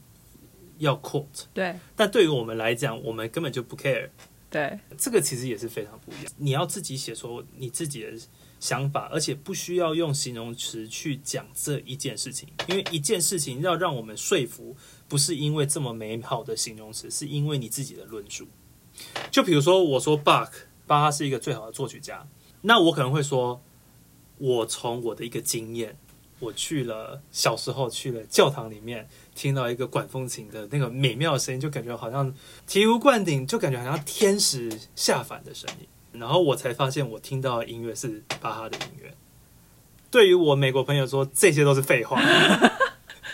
[0.77, 4.09] 要 quote，对但对于我们来讲，我们根本就不 care。
[4.49, 6.31] 对，这个其实也是非常不一样。
[6.37, 8.13] 你要自己写说你自己的
[8.57, 14.73] 想法，而且不需要用形容词去讲这一件事情，因为一件事情要让我们说服，
[15.09, 18.47] 不是因为这么美好的形容词，是因为你自己的论述。
[19.29, 20.51] 就比如说，我说 Bach，
[20.87, 22.27] 巴哈是一个最好的作曲家，
[22.61, 23.61] 那我可能会说，
[24.37, 25.97] 我从我的一个经验，
[26.39, 32.31] 我去了小时候去了教堂里面，听到一个管风琴的那个美妙的声音，就感觉好像
[32.67, 35.87] 醍醐灌顶，就感觉好像天使下凡的声音。
[36.19, 39.13] 然后我才发现，我听到的音乐是巴哈的音乐。
[40.11, 42.21] 对于我美国朋友说，这些都是废话，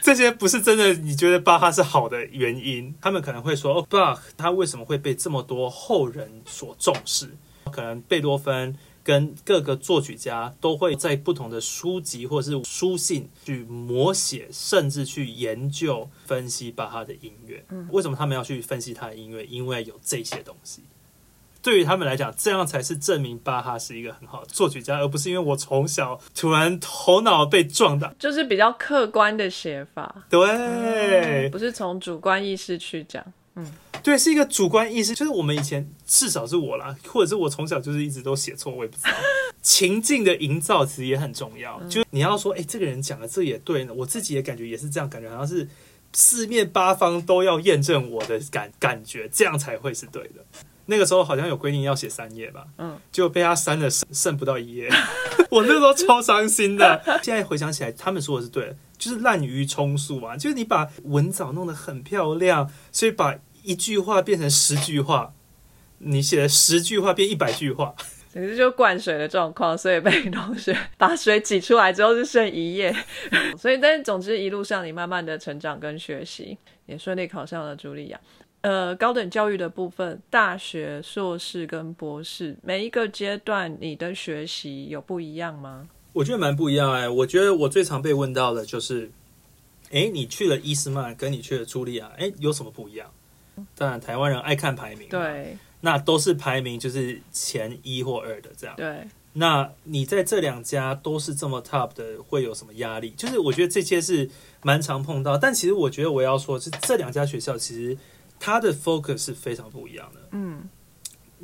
[0.03, 0.93] 这些不是真的。
[0.95, 7.37] 你觉得巴哈是好的原因，他们可能会说，哦，Bach 他为什么会被这么多后人所重视？
[7.71, 17.63] 可能贝多芬跟各个作曲家都会在不同的书籍或是书信去摹写，甚至去研究分析巴哈的音乐。
[17.91, 19.45] 为什么他们要去分析他的音乐？
[19.45, 20.81] 因为有这些东西。
[21.61, 28.13] 对于他们来讲，这样才是证明巴哈是一个很好的作曲家，而不是因为我从小突然头脑被撞到。
[28.17, 33.23] 就是比较客观的写法，对，不是从主观意识去讲。
[33.55, 33.69] 嗯
[34.01, 39.11] 对，是一个主观意识，就是我们以前至少是我啦，或者是我从小就是一直都写错，我也不知道。
[39.61, 45.67] 情境的营造其实也很重要，就你要说，哎、这个人讲的这也对呢，我自己也感觉也是这样，感觉好像是
[46.13, 50.43] 四面八方都要验证我的感感觉，这样才会是对的。
[50.91, 54.89] 那个时候好像有规定要写三页吧，嗯，就被他删了，剩剩不到一页，
[55.49, 57.01] 我那时候超伤心的。
[57.23, 65.33] 现在回想起来，他们说的是对的，就是滥竽充数啊，就是你把文藻弄得很漂亮，所以把一句话变成十句话，
[65.99, 67.95] 你写了十句话变一百句话，
[68.33, 72.93] 只是就灌水的状况，所以被同学把水挤出来之后就剩一页，
[73.57, 78.19] 所以但是总之一路上你慢慢的成长跟学习，也顺利考上了茱莉亚。
[78.61, 85.87] 呃，高等教育的部分，大学、硕士跟博士，每一个阶段你的学习有不一样吗？
[86.13, 89.09] 我觉得蛮不一样哎、我觉得我最常被问到的就是，
[89.91, 93.11] 哎，你去了伊斯曼，跟你去了茱莉亚，哎，有什么不一样？
[93.75, 98.75] 当然，台湾人爱看排名，，对那都是排名就是前一或二的这样。
[98.75, 103.11] 对，那你在这两家都是这么 top 的，会有什么压力？
[103.11, 104.29] 就是我觉得这些是
[104.61, 107.97] 蛮常碰到，但其实我觉得我要说，是这两家学校其实
[108.43, 110.29] 它的 focus 是非常不一样的。
[110.31, 110.67] 嗯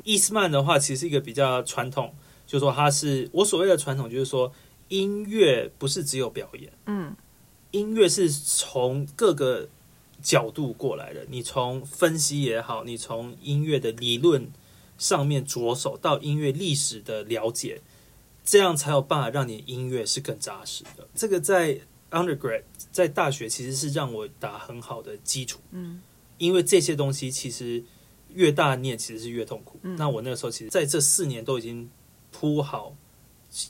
[0.02, 2.12] 伊斯曼的话，其实是一个比较传统，
[2.44, 4.52] 就是说他是我所谓的传统，就是说
[4.88, 7.14] 音乐不是只有表演，嗯
[7.70, 9.68] 音乐是从各个
[10.20, 11.24] 角度过来的。
[11.28, 14.50] 你从分析也好，你从音乐的理论
[14.98, 17.80] 上面着手到音乐历史的了解，
[18.44, 21.06] 这样才有办法让你音乐是更扎实的。
[21.14, 21.80] 这个在
[22.10, 26.00] undergrad 在大学其实是让我打很好的基础，嗯
[26.38, 27.84] 因为这些东西其实
[28.32, 29.78] 越大念其实是越痛苦。
[29.82, 31.88] 嗯那我那个时候其实在这四年都已经
[32.30, 32.94] 铺好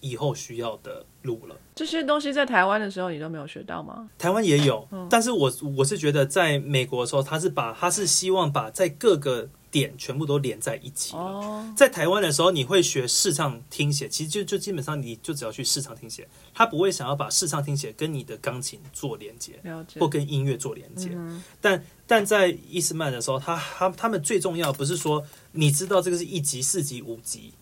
[0.00, 1.57] 以后需要的路了。
[1.74, 4.09] 这些东西在台湾的时候你都没有学到吗？
[4.18, 11.20] 台湾也有，但是我我是觉得在美国的时候，他是把他是希望把在各个点全部都连在一起了。
[11.20, 19.61] 哦，在台湾的时候，你会学视唱听写，其实就就基本上你就只要去视唱听写，他不会想要把视唱听写跟你的钢琴做连接，
[19.98, 20.09] 或。
[20.09, 21.11] 跟音乐做连接。
[21.12, 27.52] 嗯但但在伊斯曼的时候，他他他们最重要不是说你知道这个是一级、四级、五级，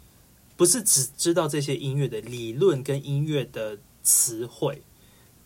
[0.57, 4.85] 不是只知道这些音乐的理论跟音乐的词汇，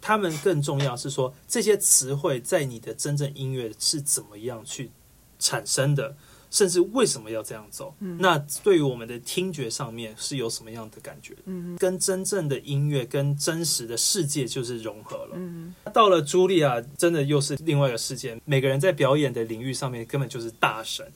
[0.02, 4.90] 他们更重要是说这些词汇在你的真正音乐是怎么样去
[5.38, 6.16] 产生的，
[6.50, 7.94] 甚至为什么要这样走。
[8.18, 11.34] 那对于我们的听觉上面是有什么样的感觉？
[11.46, 15.30] 嗯跟真正的音乐跟真实的世界就是融合了。
[15.34, 18.38] 嗯到了茱莉亚，真的又是另外一个世界。
[18.44, 21.06] 每个人在表演的领域上面根本就是大神，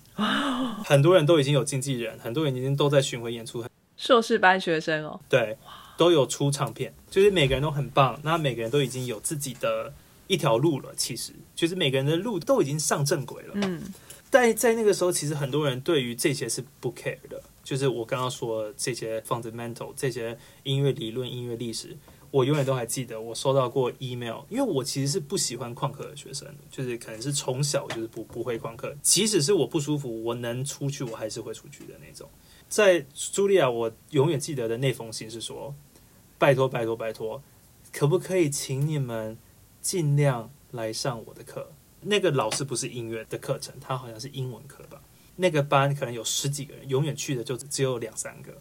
[0.85, 3.65] 很多人都已经有经纪人，很多人已经都在巡回演出，
[3.97, 5.57] 硕士班学生哦，对，
[5.97, 8.19] 都有出唱片，就是每个人都很棒。
[8.23, 9.93] 那每个人都已经有自己的
[10.27, 13.53] 一条路了，其实就是每个人的路都已经上正轨了。
[13.55, 13.83] 嗯
[14.35, 21.97] 在在那个时候，其实很多人对于这些是不 care 的，就是我刚刚说这些 fundamental 这些音乐理论、音乐历史，
[22.33, 32.29] 我永远都还记得，我收到过 email，因为我其实是不喜欢旷课的学生，就是可能是从小就是不不会旷课，即使是我不舒服，我能出去，我还是会出去的那种。
[32.69, 35.73] 在茱莉亚，我永远记得的那封信是说：
[36.39, 37.41] 拜托拜托拜托，
[37.93, 39.39] 可不可以请你们
[39.81, 41.71] 尽量来上我的课？
[42.07, 45.01] 那个老师不是音乐的课程，他好像是英文课吧。
[45.37, 48.53] 那个班可能有十几个人，永远去的就只有两三个。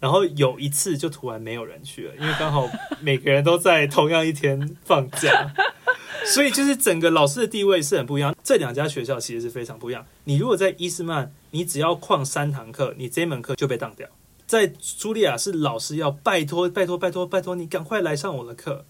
[0.00, 2.68] 然后有一次就突然没有人去了，因为刚好
[3.00, 5.54] 每个人都在同样一天放假，
[6.26, 8.34] 所以就是整个老师的地位是很不一样。
[8.42, 10.04] 这两家学校其实是非常不一样。
[10.24, 14.08] 你如果在伊斯曼，你只要旷三堂课，你这门课就被当掉；
[14.46, 18.84] 在茱莉亚是老师要拜托拜托拜托拜托你赶快来上我的课。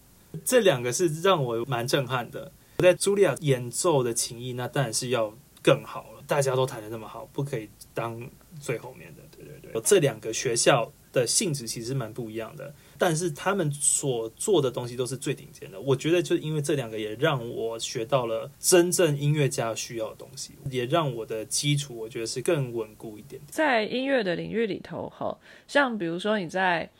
[0.45, 2.51] 这两个是让我蛮震撼的。
[2.85, 6.23] 在茱莉亚演奏的琴艺，那当然是要更好了。
[6.27, 8.31] 大家都弹的那么好，不可以当
[8.61, 9.23] 最后面的。
[9.37, 10.93] 对对对，这两个学校。
[11.15, 15.81] 的性质其实蛮不一样的，但是他们所做的东西都是最顶尖的。
[15.81, 23.41] 我觉得，就因为这两个，也让我学到了真正音乐家需要的东西，也让我的基础，我觉得是更稳固一点。
[23.47, 26.91] 在音乐的领域里头，哈，像比如说你在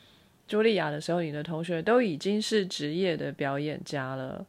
[0.47, 4.47] 茱莉亚的时候，你的同学都已经是职业的表演家了，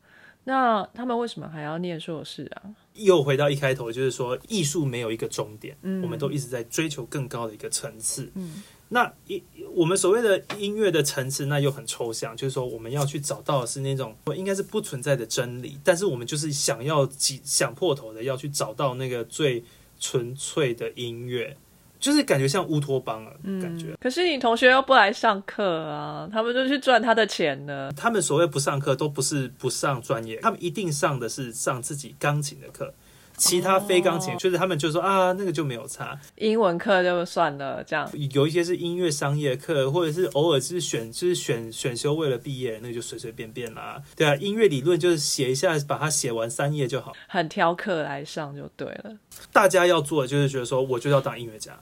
[0.49, 2.63] 那他们为什么还要念硕士啊？
[2.95, 8.63] 又回到一开头，就是说艺术没有一个终点，嗯，我们都一直在追求更高的一个层次，嗯。
[8.89, 9.43] 那一
[9.75, 19.65] 我们所谓的音乐的层次，那又很抽象，就是说我们要去找到的是那种应该是不存在的真理，但是我们就是想要想破头的要去找到那个最
[19.99, 21.57] 纯粹的音乐，
[21.99, 23.95] 就是感觉像乌托邦啊，感觉。
[24.01, 27.91] 可是你同学又不来上课啊，他们就去赚他的钱呢。
[27.97, 32.93] 他们所谓不上课，都不是不上专业，他们一定上的是上自己钢琴的课。
[33.37, 36.19] 其他非钢琴，就是他们就说啊，那个就没有差。
[36.37, 44.03] 英文课就算了，这样有一些是音乐商业课，或者是偶尔是选，就是选选修为了毕业，那就随随便便啦。
[44.17, 47.13] 对啊，音乐理论就是写一下，把它写完三页就好。
[47.29, 49.17] 很挑课来上就对了。
[49.53, 51.79] 大家要做的就是觉得说，我就要当音乐家，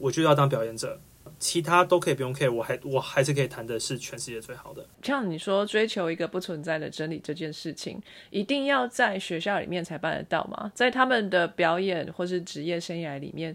[0.00, 1.00] 我就要当表演者。
[1.38, 4.86] 其他都可以不用 care，我还我还是可以谈的是全世界最好的。
[5.02, 10.70] 像你说追求一个不存在的真理这件事情，一定要在学校里面才办得到吗？
[10.74, 13.54] 在他们的表演或是职业生涯里面，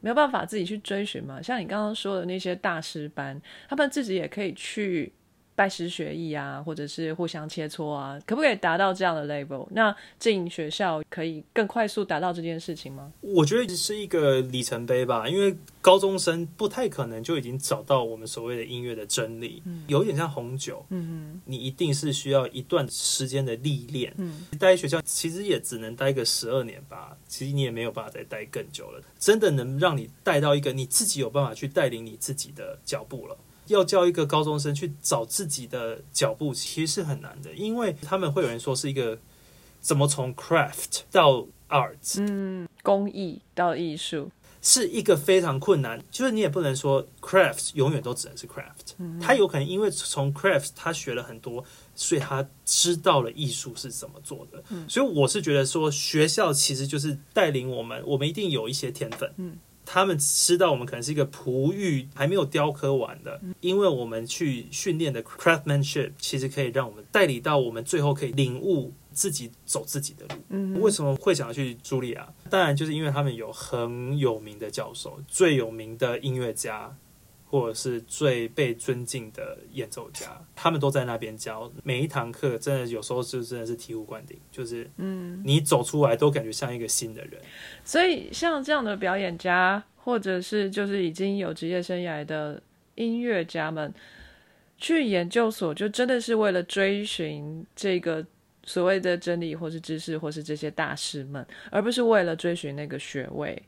[0.00, 1.42] 没有办法自己去追寻吗？
[1.42, 5.12] 像你刚刚说的那些大师班，他们自己也可以去。
[5.58, 9.66] 拜师学艺啊，或者是互相切磋啊，可不可以达到这样的 level？
[9.72, 13.12] 那进学校可以更快速达到这件事情吗？
[13.20, 24.14] 我觉得是一个里程碑吧，因为高中生不太可能就已经找到我们所谓的音乐的真理，有点像红酒，嗯嗯，你一定是需要一段时间的历练。
[24.16, 29.02] 嗯，待学校其实也只能待个十二年吧，其实你也没有办法再待更久了。
[29.18, 33.36] 真的能让你带到一个你自己有办法去带领你自己的脚步了。
[33.68, 39.18] 要叫一个高中生去找自己的脚步，其实是很难的，因为他们会有人说是一个
[39.80, 46.02] 怎么从 craft 到 art，嗯，工艺到艺术，是一个非常困难。
[46.10, 51.64] 就是你也不能说 craft 永远都只能是 craft，他有可能因为从 craft 他学了很多，
[51.94, 54.62] 所以他知道了艺术是怎么做的。
[54.88, 59.32] 所以我是觉得说，学校其实就是带领我们，我们一定有一些天分。
[59.36, 59.56] 嗯。
[59.90, 70.42] 他们知道我们可能是一个璞玉还没有雕刻完的，因为我们去训练的 craftsmanship，其实可以让我们代理到我们最后可以领悟自己走自己的路。
[70.50, 72.28] 嗯，为什么会想要去茱莉亚？
[72.50, 76.94] 当然就是因为他们有很有名的教授，最有名的音乐家。
[77.50, 81.72] 或者是最被尊敬的演奏家，他们都在那边教。
[81.82, 87.40] 每一堂课真的有时候就真的是醍醐灌顶，就是嗯，你走出来都感觉像一个新的人。
[87.84, 92.62] 所以像这样的表演家，或者是就是已经有职业生涯的
[92.96, 93.92] 音乐家们，
[94.76, 98.26] 去研究所就真的是为了追寻这个
[98.64, 103.62] 所谓的真理，或是知识，或是这些大师们，而不是为了追寻那个学位。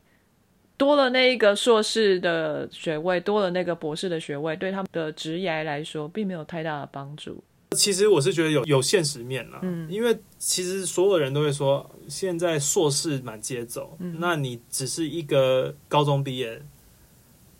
[0.81, 7.43] 多了那一个硕士的学位，多了那个博士的学位，对他们的职业来说，并没有太大的帮助。
[7.77, 16.59] 其实我是觉得有有现实面啦，嗯，因为其实所有人都会说，现在硕士满街走，那你只是一个高中毕业，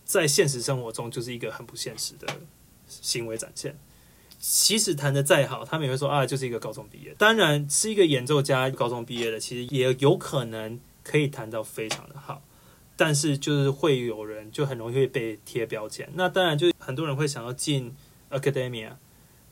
[0.04, 2.26] 在现实生活中就是一个很不现实的
[2.88, 3.78] 行为展现。
[4.40, 7.14] 即使弹的再好，他们也会说啊，就是一个高中毕业。
[7.20, 12.42] 当然是一个演奏家，高中毕业的，其实也有可能可以弹到非常的好。
[13.04, 17.96] 但是就是会有人就很容易会被贴标签，那当然就很多人会想要进
[18.30, 18.92] academia，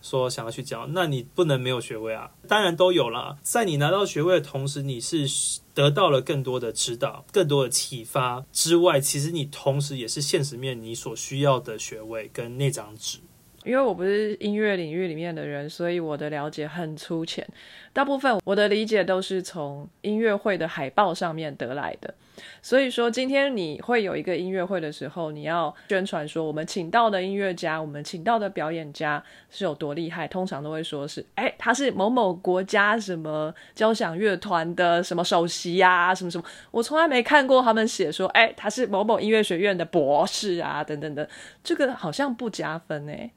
[0.03, 3.39] 说想要去教，那你不能没有学位啊，当然都有了。
[3.41, 5.25] 在你拿到学位的同时，你是
[5.73, 13.17] 得到了更多的指导、更多的启发之外，其实你同时也是现实面你所需要的学位跟那张纸。
[13.65, 17.45] 因为我不是音乐领域里面的人，所以我的了解很粗浅。
[17.91, 22.13] 大部分我的理解都是从音乐会的海报上面得来的。
[22.61, 30.25] 所以说，今天你会有一个音乐会的时候，你要宣传说我们请到的音乐家，我们请到的表演家是有多厉害。
[30.25, 36.43] 通常都会说是，哎，他是某某国家什么交响乐团的什么首席呀，什么什么。
[36.71, 41.27] 我从来没看过他们写说，哎，他是某某音乐学院的博士啊，等等等。
[41.61, 43.29] 这个好像不加分哎。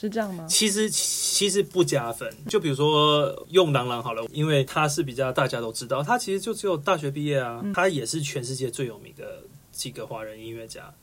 [0.00, 0.46] 是这样吗？
[0.48, 2.32] 其实其实不加分。
[2.48, 10.94] 就比如说用郎朗好了，因为他是比较大家都知道，他其实就只有大学毕业啊，他也是全世界最有名的几个华人音乐家。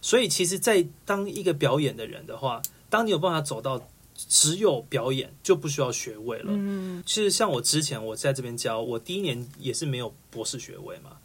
[0.00, 3.86] 所以其实，在当一个表演的人的话，当你有办法走到
[4.16, 6.46] 只有表演就不需要学位了。
[6.48, 11.18] 嗯，其实像我之前我在这边教，我第一年也是没有博士学位嘛，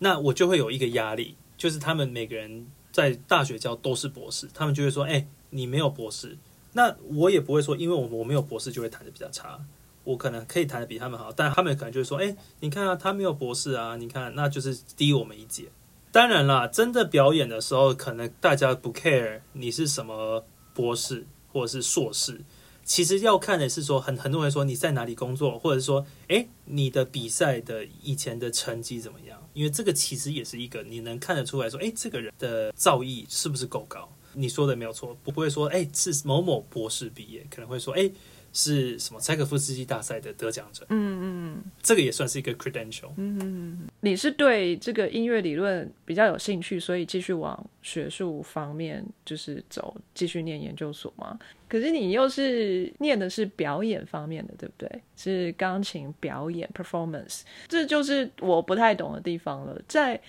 [0.00, 6.36] 那我就会有一个压力，就是他们每个人在大学教都是博士，他们就会说：“哎，你没有博士。”
[6.76, 9.58] 那我也不会说，因为我我没有博士就会弹的比较差，
[10.04, 15.64] 我可能可以弹的比他们好，但他们可能就会说，哎，你看啊，他没有博士啊，你看，那就是低我们一截。
[16.12, 22.42] 当然啦，真的表演的时候，可能大家不 care 你是什么博士或者是硕士，
[22.84, 29.42] 其实要看的是说，很很多人说你在哪里工作，或者说，哎，你的比赛的以前的成绩怎么样？
[29.54, 34.06] 因为这个其实也是一个你能看得出来说，哎，这个人的造诣是不是够高。
[34.36, 38.10] 你说的没有错，不会说哎是某某博士毕业，可能会说哎
[38.52, 40.86] 是什么柴可夫斯基大赛的得奖者。
[40.88, 43.10] 嗯嗯，这个也算是一个 credential。
[43.16, 51.38] 嗯嗯，你是对这个音乐理论比较有兴趣，所以继续往学术方面就是走，继续念研究所吗？
[51.68, 55.02] 可是你又是念的是表演方面的，对不对？
[55.16, 60.20] 是钢琴表演 performance，这就是我不太懂的地方了，在。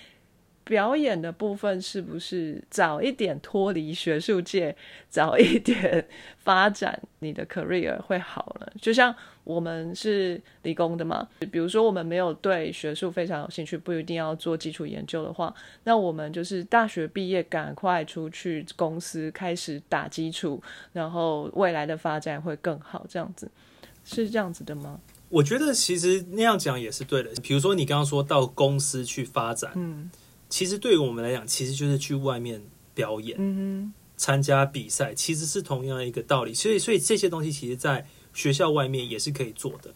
[0.68, 4.76] 表演的部分是不是早一点脱离学术界，
[5.09, 6.05] 早一点
[6.38, 8.74] 发展你的 career 会好了？
[8.82, 9.15] 就像
[9.45, 15.53] 我们是理工的嘛，比如说我们没有对学术非常有兴趣，不一定要做基础研究的话，
[15.86, 20.61] 那我们就是大学毕业赶快出去公司开始打基础，
[20.91, 23.49] 然后未来的发展会更好，这样子
[24.03, 24.99] 是这样子的吗？
[25.30, 27.32] 我觉得其实那样讲也是对的。
[27.41, 30.09] 比如说你刚刚说到公司去发展，嗯。
[30.49, 32.61] 其实对于我们来讲，其实就是去外面
[32.93, 36.53] 表演、参加比赛，其实是同样一个道理。
[36.53, 39.93] 所以，所以这些东西其实，在学校外面也是可以做的。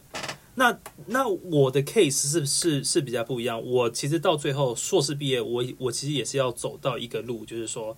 [0.54, 3.60] 那那我的 case 是是是比较不一样。
[3.64, 7.96] 我其实到最后硕士毕业，我我其实也是要走到一个路，就是说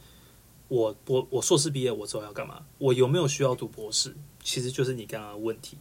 [0.69, 2.63] 我我我硕士毕业，我之后要干嘛？
[2.79, 4.15] 我有没有需要读博士？
[4.43, 5.77] 其实就是你刚刚的问题。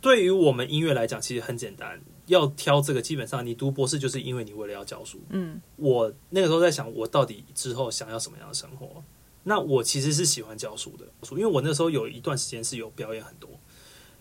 [0.00, 2.00] 对于我们音乐来讲，其实很简单。
[2.28, 5.20] 要挑这个，基本上你读博士就是因为你为了要教书。
[5.30, 9.02] 嗯，我那个时候在想，我到底之后想要什么样的生活？
[9.44, 13.48] 那我其实是喜欢教书的，因为我那时候有一段时间是有表演很多，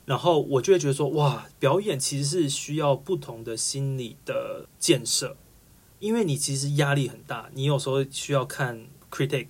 [0.05, 5.35] 然后我就会觉得说，哇，表演其实是需要不同的心理的建设，
[5.99, 9.47] 因为你其实压力很大，你有时候需要看 critic，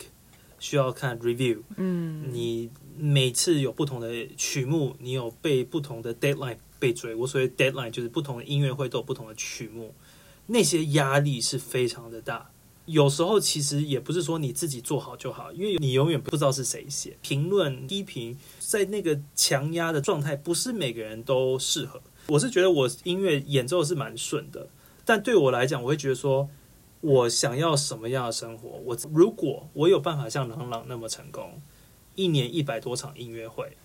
[0.58, 6.58] 需要看 review，嗯，你每次有不同的曲目，你有被不同的 deadline。
[6.80, 9.94] 被追，我所谓 deadline 就是不同的音乐会都有不同的曲目，
[10.48, 12.50] 那些压力是非常的大。
[12.86, 22.02] 有时候其实也不是说你自己做好就好，因为你永远不知道是谁写评论低评，在那个强压的状态，不是每个人都适合。
[22.28, 24.70] 我是觉得我音乐演奏是蛮顺的，
[25.04, 26.50] 但对我来讲，我会觉得说，
[27.02, 28.70] 我想要什么样的生活？
[28.86, 31.62] 我如果我有办法像朗朗那么成功，
[32.16, 33.76] 一年一百多场音乐会，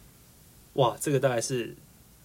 [0.74, 1.76] 哇，这个大概是。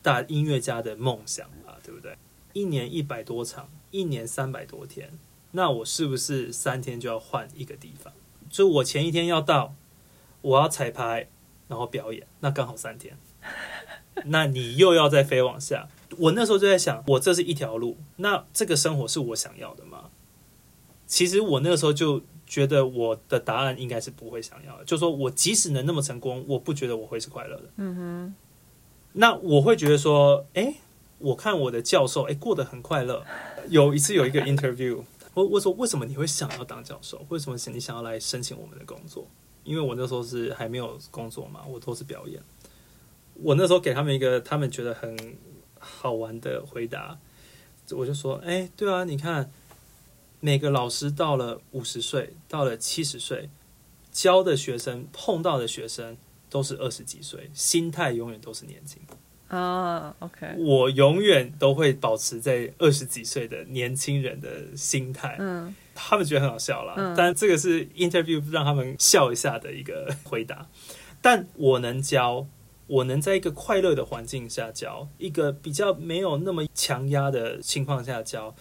[0.08, 2.18] 大音乐家的梦想啊，对不对？
[2.54, 5.12] 一年一百多场，一年三百多天，
[5.52, 8.14] 那我是不是三天就要换一个地方？
[8.50, 9.76] 就我前一天要到，
[10.40, 11.28] 我要彩排，
[11.68, 13.18] 然后表演，那刚好三天。
[14.28, 20.10] 那你又要再飞往下，我那时候就在想，我这是一条路，那这个生活是我想要的吗？
[21.06, 27.64] 其实我那个时候就觉得我的答案应该是不会想要的，就说我即使能那么成功，我不觉得我会是快乐的。
[27.76, 28.36] 嗯哼。
[29.20, 30.76] 那我会觉得说，哎，
[31.18, 33.26] 我看我的教授，哎，过得很快乐。
[33.68, 35.02] 有一次有一个 interview，
[35.34, 37.26] 我我说为什么你会想要当教授？
[37.30, 39.28] 为什么你想要来申请我们的工作？
[39.64, 42.40] 因为我那时候是还没有工作嘛，我都是表演。
[43.34, 45.36] 我那时候给他们一个他们觉得很
[45.80, 47.18] 好玩的回答，
[47.90, 49.52] 我就说，哎，对啊，你看
[50.40, 53.50] 每个老师到了五十岁，到了七十岁，
[54.12, 56.18] 教的学生碰到的学生。
[56.50, 59.02] 都是二十几岁，心态永远都是年轻
[59.48, 60.16] 啊。
[60.20, 65.36] OK，我永远都会保持在二十几岁的年轻人的心态。
[65.40, 70.68] 嗯，他们觉得很好笑啦，但这个是 interview 让他们笑一下的一个回答。
[71.22, 72.48] 但我能教，
[72.88, 78.56] 我能在一个快乐的环境下教，一个比较没有那么强压的情况下教，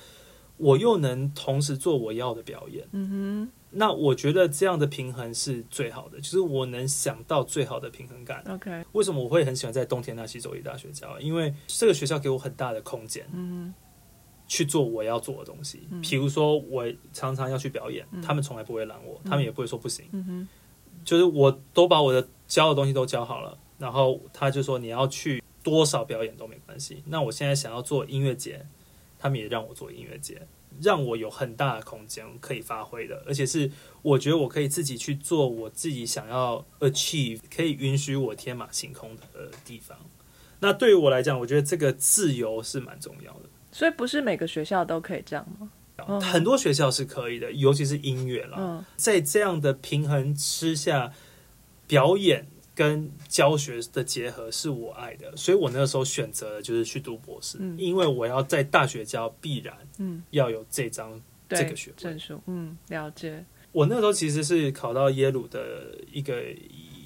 [0.57, 2.87] 我又能同时做我要的表演。
[2.93, 8.43] 嗯那我觉得这样的平衡是最好的，就是我能想到最好的平衡感。
[8.49, 11.19] ，OK，为什么我会很喜欢在东田纳西州立大学教？
[11.21, 13.75] 因为这个学校给我很大的空间嗯
[14.47, 15.87] 去做我要做的东西。
[15.91, 20.07] 嗯比如说，我常常要去表演，嗯他们从来不会拦我，他们也不会说不行。
[20.13, 20.49] 嗯哼，
[21.05, 27.03] 就是我都把我的教的东西都教好了，然后他就说你要去多少表演都没关系。
[27.07, 28.65] 那我现在想要做音乐节，
[29.19, 30.47] 他们也让我做音乐节，
[30.81, 33.71] 让我有很大的空间可以发挥的，而且是
[34.03, 39.97] 我觉得我可以自己去做我自己想要 achieve，可以允许我天马行空的呃地方。
[40.61, 43.43] 那对于我来讲，我觉得这个自由是蛮重要的。
[43.73, 45.71] 所以不是每个学校都可以这样吗？
[46.09, 48.57] 嗯很多学校是可以的，尤其是音乐啦。
[48.59, 51.13] 嗯在这样的平衡之下，
[51.87, 52.47] 表演
[52.77, 61.21] 跟教学的结合是我爱的，所以我那个时候选择的就是去读博士，嗯因为我要在大学教，必然嗯，要有这张。
[61.49, 66.43] 对，这个学位证书，嗯，了解，我那个时候其实是考到耶鲁的一个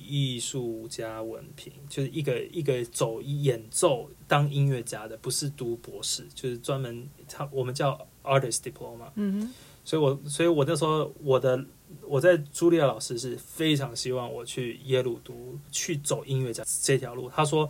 [0.08, 9.10] 艺术家文凭，就是一个一个走演奏当音乐家的，不是读博士，就是专门他我们叫 artist diploma。
[9.16, 9.54] 嗯哼，
[9.90, 11.64] 所以我所以我那时候我的
[12.02, 17.28] 我在茱莉亚老师是非常希望我去耶鲁读去走音乐家这条路。
[17.28, 17.68] 他说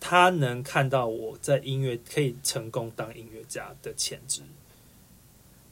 [0.00, 4.40] 他能看到我在音乐可以成功当音乐家的潜质。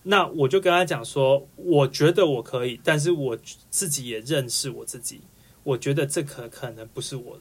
[0.03, 3.39] 那我就跟他讲说，我觉得我可以，但是我
[3.70, 5.23] 自己也认识我自己，
[5.62, 7.41] 我觉得这可可能不是我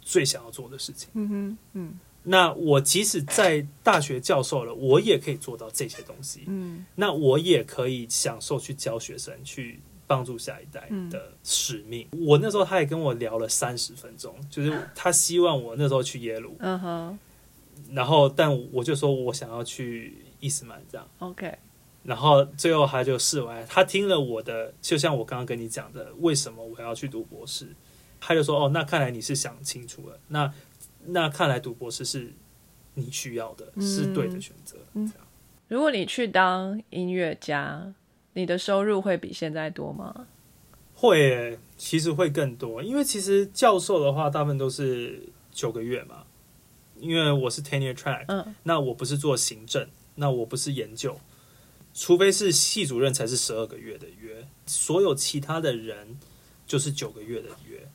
[0.00, 1.08] 最想要做的事情。
[1.14, 6.44] 嗯哼，嗯那我即使在大学教授了，我也可以做到这些东西。
[6.46, 6.84] 嗯。
[6.94, 12.06] 那我也可以享受去教学生，去帮助下一代的使命。
[12.26, 17.18] 我那时候他也跟我聊了三十分钟，就是他希望我那时候去耶鲁，嗯哼。
[17.92, 21.56] 然后但我就说我想要去伊斯曼这样，，OK，
[22.04, 27.66] 然后最后他就试完，他听了我的，就像我刚刚跟你讲的，为什么我要去读博士，
[28.20, 30.52] 他就说哦，那看来你是想清楚了，那
[31.06, 32.32] 那看来读博士是
[32.94, 34.76] 你需要的，嗯是对的选择。
[34.94, 35.26] 嗯这样
[35.68, 37.94] 如果你去当音乐家，
[38.32, 40.26] 你的收入会比现在多吗？
[40.94, 46.24] 会耶，其实会更多，因为其实教授的话，大部分都是九个月嘛。
[46.98, 51.18] 因为我是 tenure track，、嗯那我不是做行政，那我不是研究，
[51.94, 56.18] 除非是系主任才是十二个月的约，所有其他的人
[56.66, 57.88] 就是九个月的约。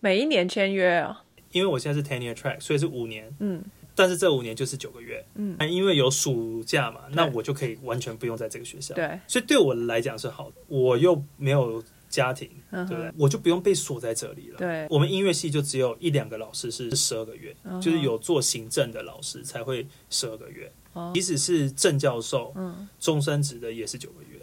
[0.00, 1.21] 每一年签约啊？
[1.52, 3.62] 因为我现在是 tenure track，所以是五年，嗯。
[3.94, 5.22] 但是这五年就是九个月。
[5.34, 8.94] 嗯，因为有暑假嘛，那我就可以完全不用在这个学校。
[8.94, 13.10] 对，所以对我来讲是好的，我又没有家庭，嗯对不对？
[13.10, 13.14] 哼，？
[13.18, 14.56] 我就不用被锁在这里了。
[14.56, 21.10] 对，我们音乐系就只有一两个老师是十二个月，就是有做行政的老师才会十二个月，哦。
[21.14, 22.88] 即使是正教授、嗯。
[22.98, 24.40] 终身职的也是九个月。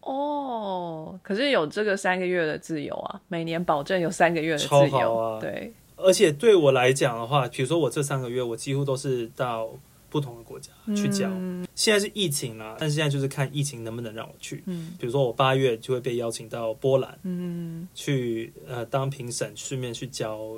[0.00, 5.38] 哦，可是有这个三个月的自由啊，每年保证有三个月的自由，啊。
[5.38, 9.68] 对，而且对我来讲的话，比如说我这三个月，我几乎都是到
[10.08, 11.28] 不同的国家去教。
[11.30, 14.64] 嗯现在是疫情啦，但是现在就是看疫情能不能让我去。
[14.66, 20.56] 嗯比如说我八月就会被邀请到波兰嗯去呃当评审，顺便去教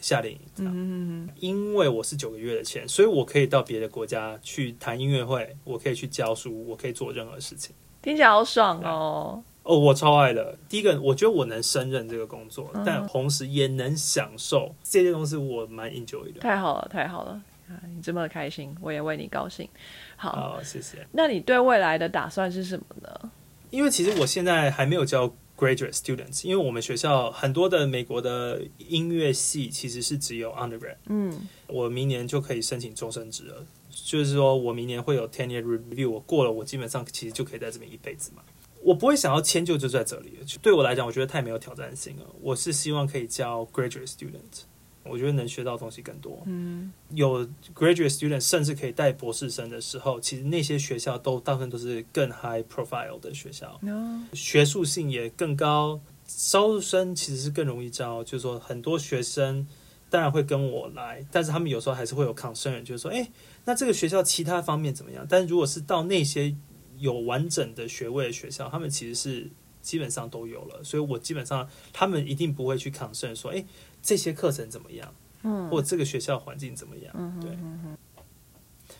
[0.00, 0.38] 夏令营。
[0.58, 7.72] 嗯因为我是九个月的钱，所以我可以到别的国家去谈音乐会，我可以去教书，我可以做任何事情。
[8.02, 9.40] 听起来好爽哦。
[9.62, 10.56] 哦，我超爱的。
[10.68, 16.40] 第一个，我觉得我能胜任这个工作，嗯但同时也能享受这些东西，我蛮 enjoy 的。
[16.40, 17.32] 太好了，太好了！
[17.68, 19.68] 啊，你这么开心，我也为你高兴。
[20.16, 21.06] 好，好，谢谢。
[21.12, 23.30] 那你对未来的打算是什么呢？
[23.70, 33.64] 因为其实我现在还没有教 graduate students，因为我们学校很多的美国的音乐系其实是只有 undergrad，嗯我明年就可以申请终身职了。
[33.92, 38.42] 就是说我明年会有 ten year review，我过了，我基本上其实就可以在这边一辈子嘛。
[38.82, 42.24] 我不会想要迁就就在这里了，对我来讲，我觉得太没有挑战性了。
[42.40, 44.62] 我是希望可以教 graduate student，
[45.04, 46.42] 我觉得能学到东西更多。
[46.46, 58.24] 嗯有 graduate student 甚至可以带博士生的时候，其实那些学校都大部分都是更 high profile 的学校，哦学术性也更高，招生其实是更容易招。
[58.24, 59.66] 就是说，很多学生
[60.08, 63.30] 当然会跟我来，但是他们有时候还是会有 concern，就是说，哎，
[63.64, 65.26] 那这个学校其他方面怎么样？
[65.28, 66.54] 但如果是到那些
[67.00, 69.50] 有完整的学位的学校，他们其实是
[69.82, 73.64] 基本上都有了，所以我基本上他们一定不会去 concern 说，哎，
[74.00, 77.12] 这些课程怎么样，嗯或这个学校环境怎么样？
[77.16, 77.50] 嗯对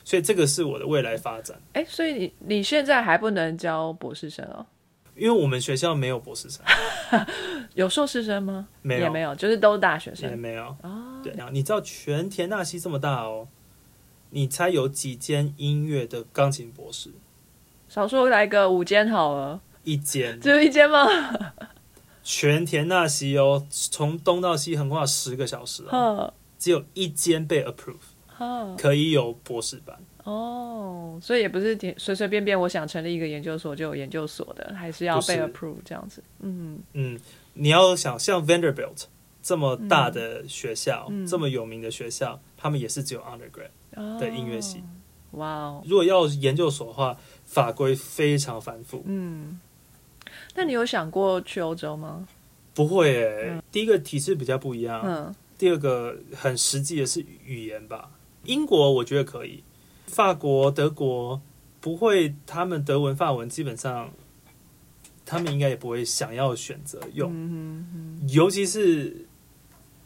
[0.04, 1.60] 所以这个是我的未来发展。
[1.74, 4.66] 哎，所以你你现在还不能教博士生哦？
[5.16, 6.64] 因为我们学校没有博士生，
[7.74, 8.66] 有硕士生吗？
[8.80, 10.64] 没有也没有，就是都大学生也生没有。
[10.80, 11.20] 啊。
[11.22, 13.46] 对，你知道全田纳西这么大哦，
[14.30, 17.10] 你猜有几间音乐的钢琴博士？
[17.90, 20.38] 少说来个五间好了，一间。
[20.40, 21.08] 只有一间吗？
[22.22, 29.98] 全田纳西哦，从东到西横跨十个小时哦，只有一间被 approve 可以有博士班。
[30.22, 36.22] 哦，所以也不是随随随便便我想成立一个研究所就有研究所的，还是要被 approve 这样子。
[36.38, 37.18] 嗯嗯，
[37.54, 39.06] 你要想像 Vanderbilt
[39.42, 43.70] 这么大的学校，嗯这么有名的学校，他们也是只有 undergrad。
[43.96, 44.84] 哦的音乐系。
[45.32, 47.16] 哇哦，如果要研究所的话，
[47.50, 49.58] 法规非常繁复，嗯。
[50.54, 52.26] 那你有想过去欧洲吗？
[52.72, 58.10] 不会诶、第一个体制比较不一样，嗯第二个很实际的是语言吧。
[58.44, 59.62] 英国我觉得可以，
[60.06, 61.42] 法国、德国
[61.80, 64.10] 不会，他们德文、法文基本上，
[65.26, 69.26] 他们应该也不会想要选择用，嗯嗯尤其是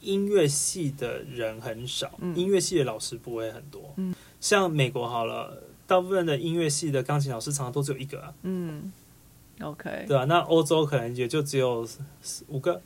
[0.00, 3.92] 音乐系的人很少，嗯音乐系的老师不会很多。
[3.96, 8.92] 嗯像美国好了，大部分的音乐系的钢琴老师常常都只有一个啊，嗯
[9.60, 11.86] ，OK，对啊、那欧洲可能也就只有
[12.48, 12.80] 五个，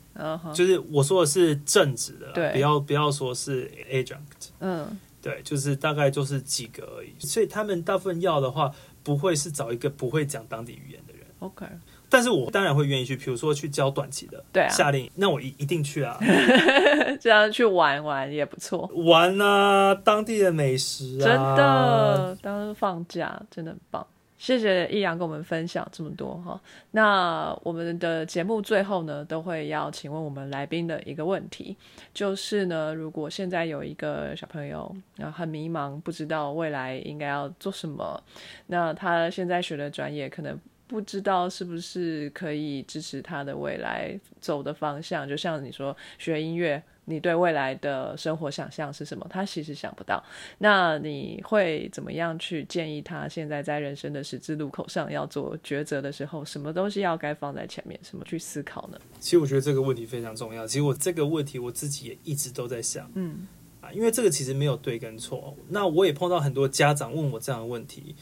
[0.53, 2.51] 就是我说的是正职的，对。
[2.51, 4.49] 不要不要说是 adjunct。
[4.59, 4.97] 嗯。
[5.21, 8.73] 对，就是大概就是几个而已，所以他们大部分要的话，
[9.03, 11.23] 不会是找一个不会讲当地语言的人。
[11.39, 11.65] ，OK，
[12.09, 14.69] 但是我当然会愿意去，比如说去教短期的，对啊。
[14.69, 16.17] 夏令营，那我一一定去啊，
[17.21, 24.05] 这样去玩玩也不错，玩啊，当地的美食啊，真的，当放假真的很棒。
[24.37, 26.57] 谢谢易阳跟我们分享这么多哈。
[26.91, 31.75] 那我们的节目最后呢，都会要请问我们来宾的一个问题，
[32.13, 38.23] 就是呢，如果现在有一个小朋友，然后很迷茫，不知道未来应该要做什么，
[38.67, 40.57] 那他现在学的专业可能
[40.89, 45.29] 不知道是不是可以支持他的未来走的方向。
[45.29, 49.23] 就像你说学音乐，你对未来的生活想象是什么？
[49.29, 50.23] 他其实想不到。
[50.57, 58.99] 那你会怎么样去建议他现在在人生的十字路口上要做抉择的时候，什么东西要该放在前面，什么去思考呢？
[59.19, 60.65] 其实我觉得这个问题非常重要。
[60.65, 63.47] 其实我这个问题我自己也一直都在想嗯
[63.79, 65.55] 啊，因为这个其实没有对跟错。
[65.67, 68.15] 那我也碰到很多家长问我这样的问题，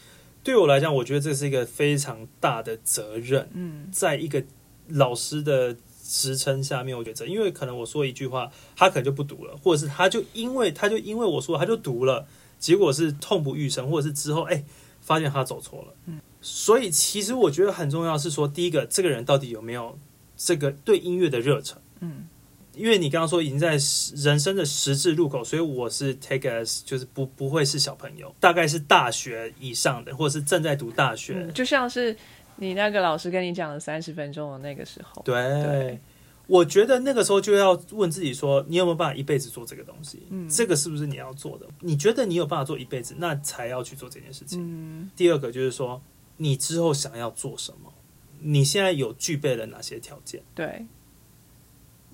[0.48, 3.50] 对我来讲，我觉得这是一个非常大的责任。
[3.54, 4.42] 嗯在一个
[4.88, 12.26] 老师的职称下面，我觉得，因为可能我说一句话，他可能就不读了，或者是他就因为他就因为我说他就读了，
[12.58, 14.64] 结果是痛不欲生，或者是之后哎
[15.02, 15.94] 发现他走错了。
[16.06, 20.00] 嗯，所以其实我觉得很重要是说，第一个，这个人到底有没有
[20.38, 21.78] 这个对音乐的热忱。
[22.00, 22.30] 嗯
[22.78, 23.72] 因为你刚刚说已经在
[24.16, 31.34] 人生的十字路口，所以我是 take as 就是不不会是小朋友，大概是大学以上的，或者是正在读大学。
[31.36, 32.16] 嗯，就像是
[32.58, 36.00] 你那个老师跟你讲了三十分钟的那个时候，对，对
[36.46, 40.24] 我觉得那个时候就要问自己说，你有没有办法一辈子做这个东西？
[40.30, 41.68] 嗯这个是不是你要做的？
[41.82, 44.60] 你觉得你有办法做一辈子，那才要去做这件事情。
[44.62, 46.02] 嗯第二个就是说，
[46.38, 47.92] 你之后想要做什么？
[48.40, 50.44] 你现在有具备了哪些条件？
[50.54, 50.86] 对，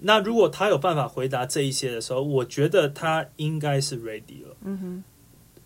[0.06, 5.04] 那如果他有办法回答这一些的时候，我觉得他应该是 ready 了，嗯哼，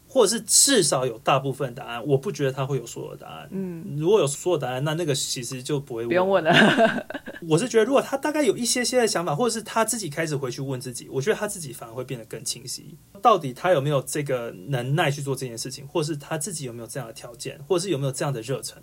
[0.07, 2.05] 或者是至少有大部分答案。
[2.07, 3.49] 我不觉得他会有所有答案。
[3.51, 6.53] 嗯，如果有所有答案，那那个其实就不会不用问了，
[7.49, 12.95] 我是觉得，如果他大概有一些些的想法，或者是他自己开始回去问自己，我觉得他自己反而会变得更清晰。
[13.21, 18.81] 到底他有没有这个能耐去做这件事情，或是他自己有没有这样的条件，或者是有没有这样的热忱？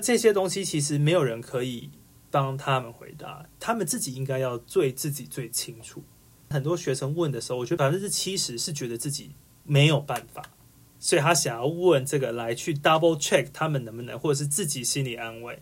[0.00, 1.90] 这些东西其实没有人可以
[2.30, 6.02] 帮他们回答，他们自己应该要最自己最清楚。
[6.50, 9.32] 很多学生问的时候，我觉得百分之七十是觉得自己
[9.64, 10.42] 没有办法，
[10.98, 15.60] 所以他想要问这个来去 double check 他们能不能，或者是自己心理安慰。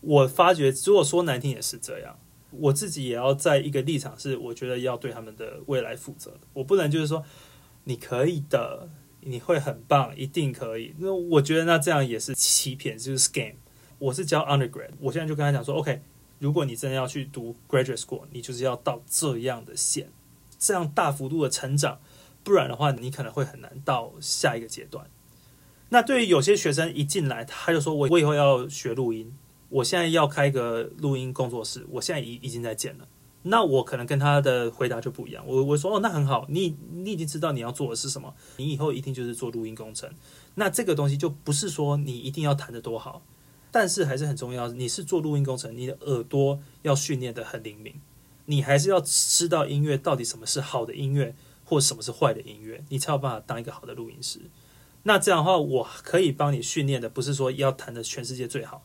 [0.00, 2.18] 我发觉，如果说难听也是这样，
[2.50, 6.38] 我自己也要在一个立场是，我觉得要对他们的未来负责。
[6.54, 7.24] 我不能就是说
[7.84, 8.88] 你可以的，
[9.20, 10.94] 你会很棒，一定可以。
[10.98, 13.54] 那我觉得那这样也是欺骗，就是 scam。
[14.02, 16.02] 我是教 undergrad，我现在就跟他讲说，OK，
[16.40, 20.10] 如果你真的要去读 graduate school，你就是要到这样的线，
[20.58, 22.00] 这样大幅度的成长，
[22.42, 25.06] 不然的话，你可能会很难到下一个阶段。
[25.90, 29.32] 那对于有些学生一进来，他就说我我以后要学录音，
[29.68, 33.06] 我现在要开一个录音工作室，我现在已已经在建了。
[33.44, 35.44] 那我可能跟他的回答就不一样。
[35.46, 40.10] 我我说哦，那很好，你你已经知道你要做的是什么，你以后一定就是做录音工程。
[40.56, 43.22] 那这个东西就不是说你一定要弹得多好，
[43.72, 44.68] 但是还是很重要。
[44.68, 47.94] 你是做录音工程，你的耳朵要训练的很灵敏，
[48.44, 54.38] 你还是要知道音乐到底什么是好的音乐，或什么是坏的音乐，你才有办法当一个好的录音师。
[55.04, 58.84] 那这样的话，我可以帮你训练的，不是说要弹的全世界最好，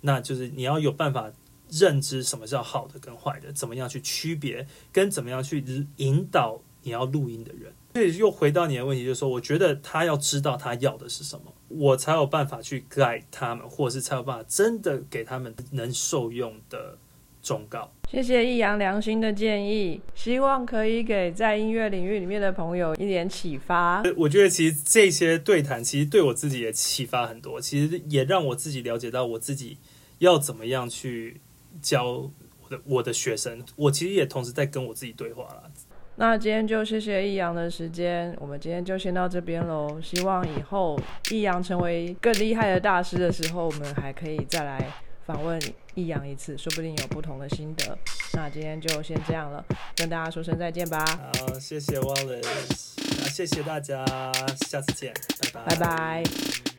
[0.00, 1.30] 那就是你要有办法
[1.68, 7.72] 认知什么叫好的跟坏的，怎么样去区别，跟怎么样去引导你要录音的人。
[7.94, 16.96] 所以又回到你的问题，就是说，我觉得他要知道他要的是什么，我才有办法去 guide 他们，或者是才有办法真的给他们能受用的
[17.42, 17.90] 忠告。
[18.08, 24.02] 谢谢易阳良心的建议，希望可以给在音乐领域里面的朋友一点启发。
[24.16, 29.76] 我觉得其实这些对谈，其实对我自己也启发很多，其实也让我自己了解到我自己
[30.18, 31.40] 要怎么样去
[31.82, 32.30] 教
[32.62, 33.64] 我的我的学生。
[33.74, 35.70] 我其实也同时在跟我自己对话了。
[36.20, 40.00] 那今天就谢谢易阳的时间，我们今天就先到这边喽。
[40.02, 40.98] 希望以后
[41.30, 44.84] 易阳成为更厉害的大师的时候，我们还可以再来
[45.24, 45.56] 访问
[45.94, 47.96] 易阳一次，说不定有不同的心得。
[48.34, 49.64] 那今天就先这样了，
[49.94, 51.04] 跟大家说声再见吧。
[51.06, 54.04] 好，谢谢 Wallace，谢谢大家，
[54.66, 55.14] 下次见，
[55.54, 55.76] 拜拜。
[55.76, 56.77] 拜拜。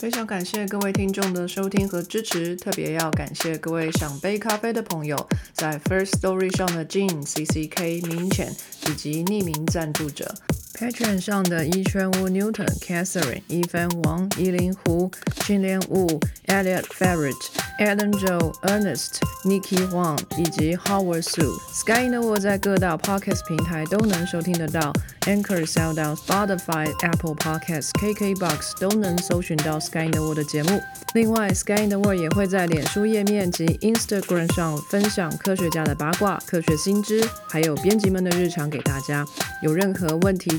[0.00, 8.50] 非常感谢各位听众的收听和支持，特别要感谢各位想杯咖啡的朋友，在 First Story 上的 Jean、C C K、明浅
[8.86, 10.34] 以及匿名赞助者。
[10.80, 15.10] Patreon 上的一圈屋 Newton、Catherine、一帆王、依林湖、
[15.44, 17.34] 训练屋 Elliot Ferret、
[17.78, 21.52] Adam Joe、Ernest、Nikki Huang 以及 Howard Su。
[21.70, 24.90] Sky in the World 在各大 Podcast 平台都能收听得到
[25.26, 30.80] ，Anchor、SoundOn、Spotify、Apple Podcasts、KKBox 都能搜寻到 Sky in the World 的节目。
[31.12, 39.26] 另外，Sky in the World 也会在脸书页面及 Instagram 上分享科学家的八卦、科学新知，还有编辑们的日常给大家。
[39.62, 40.58] 有任何问题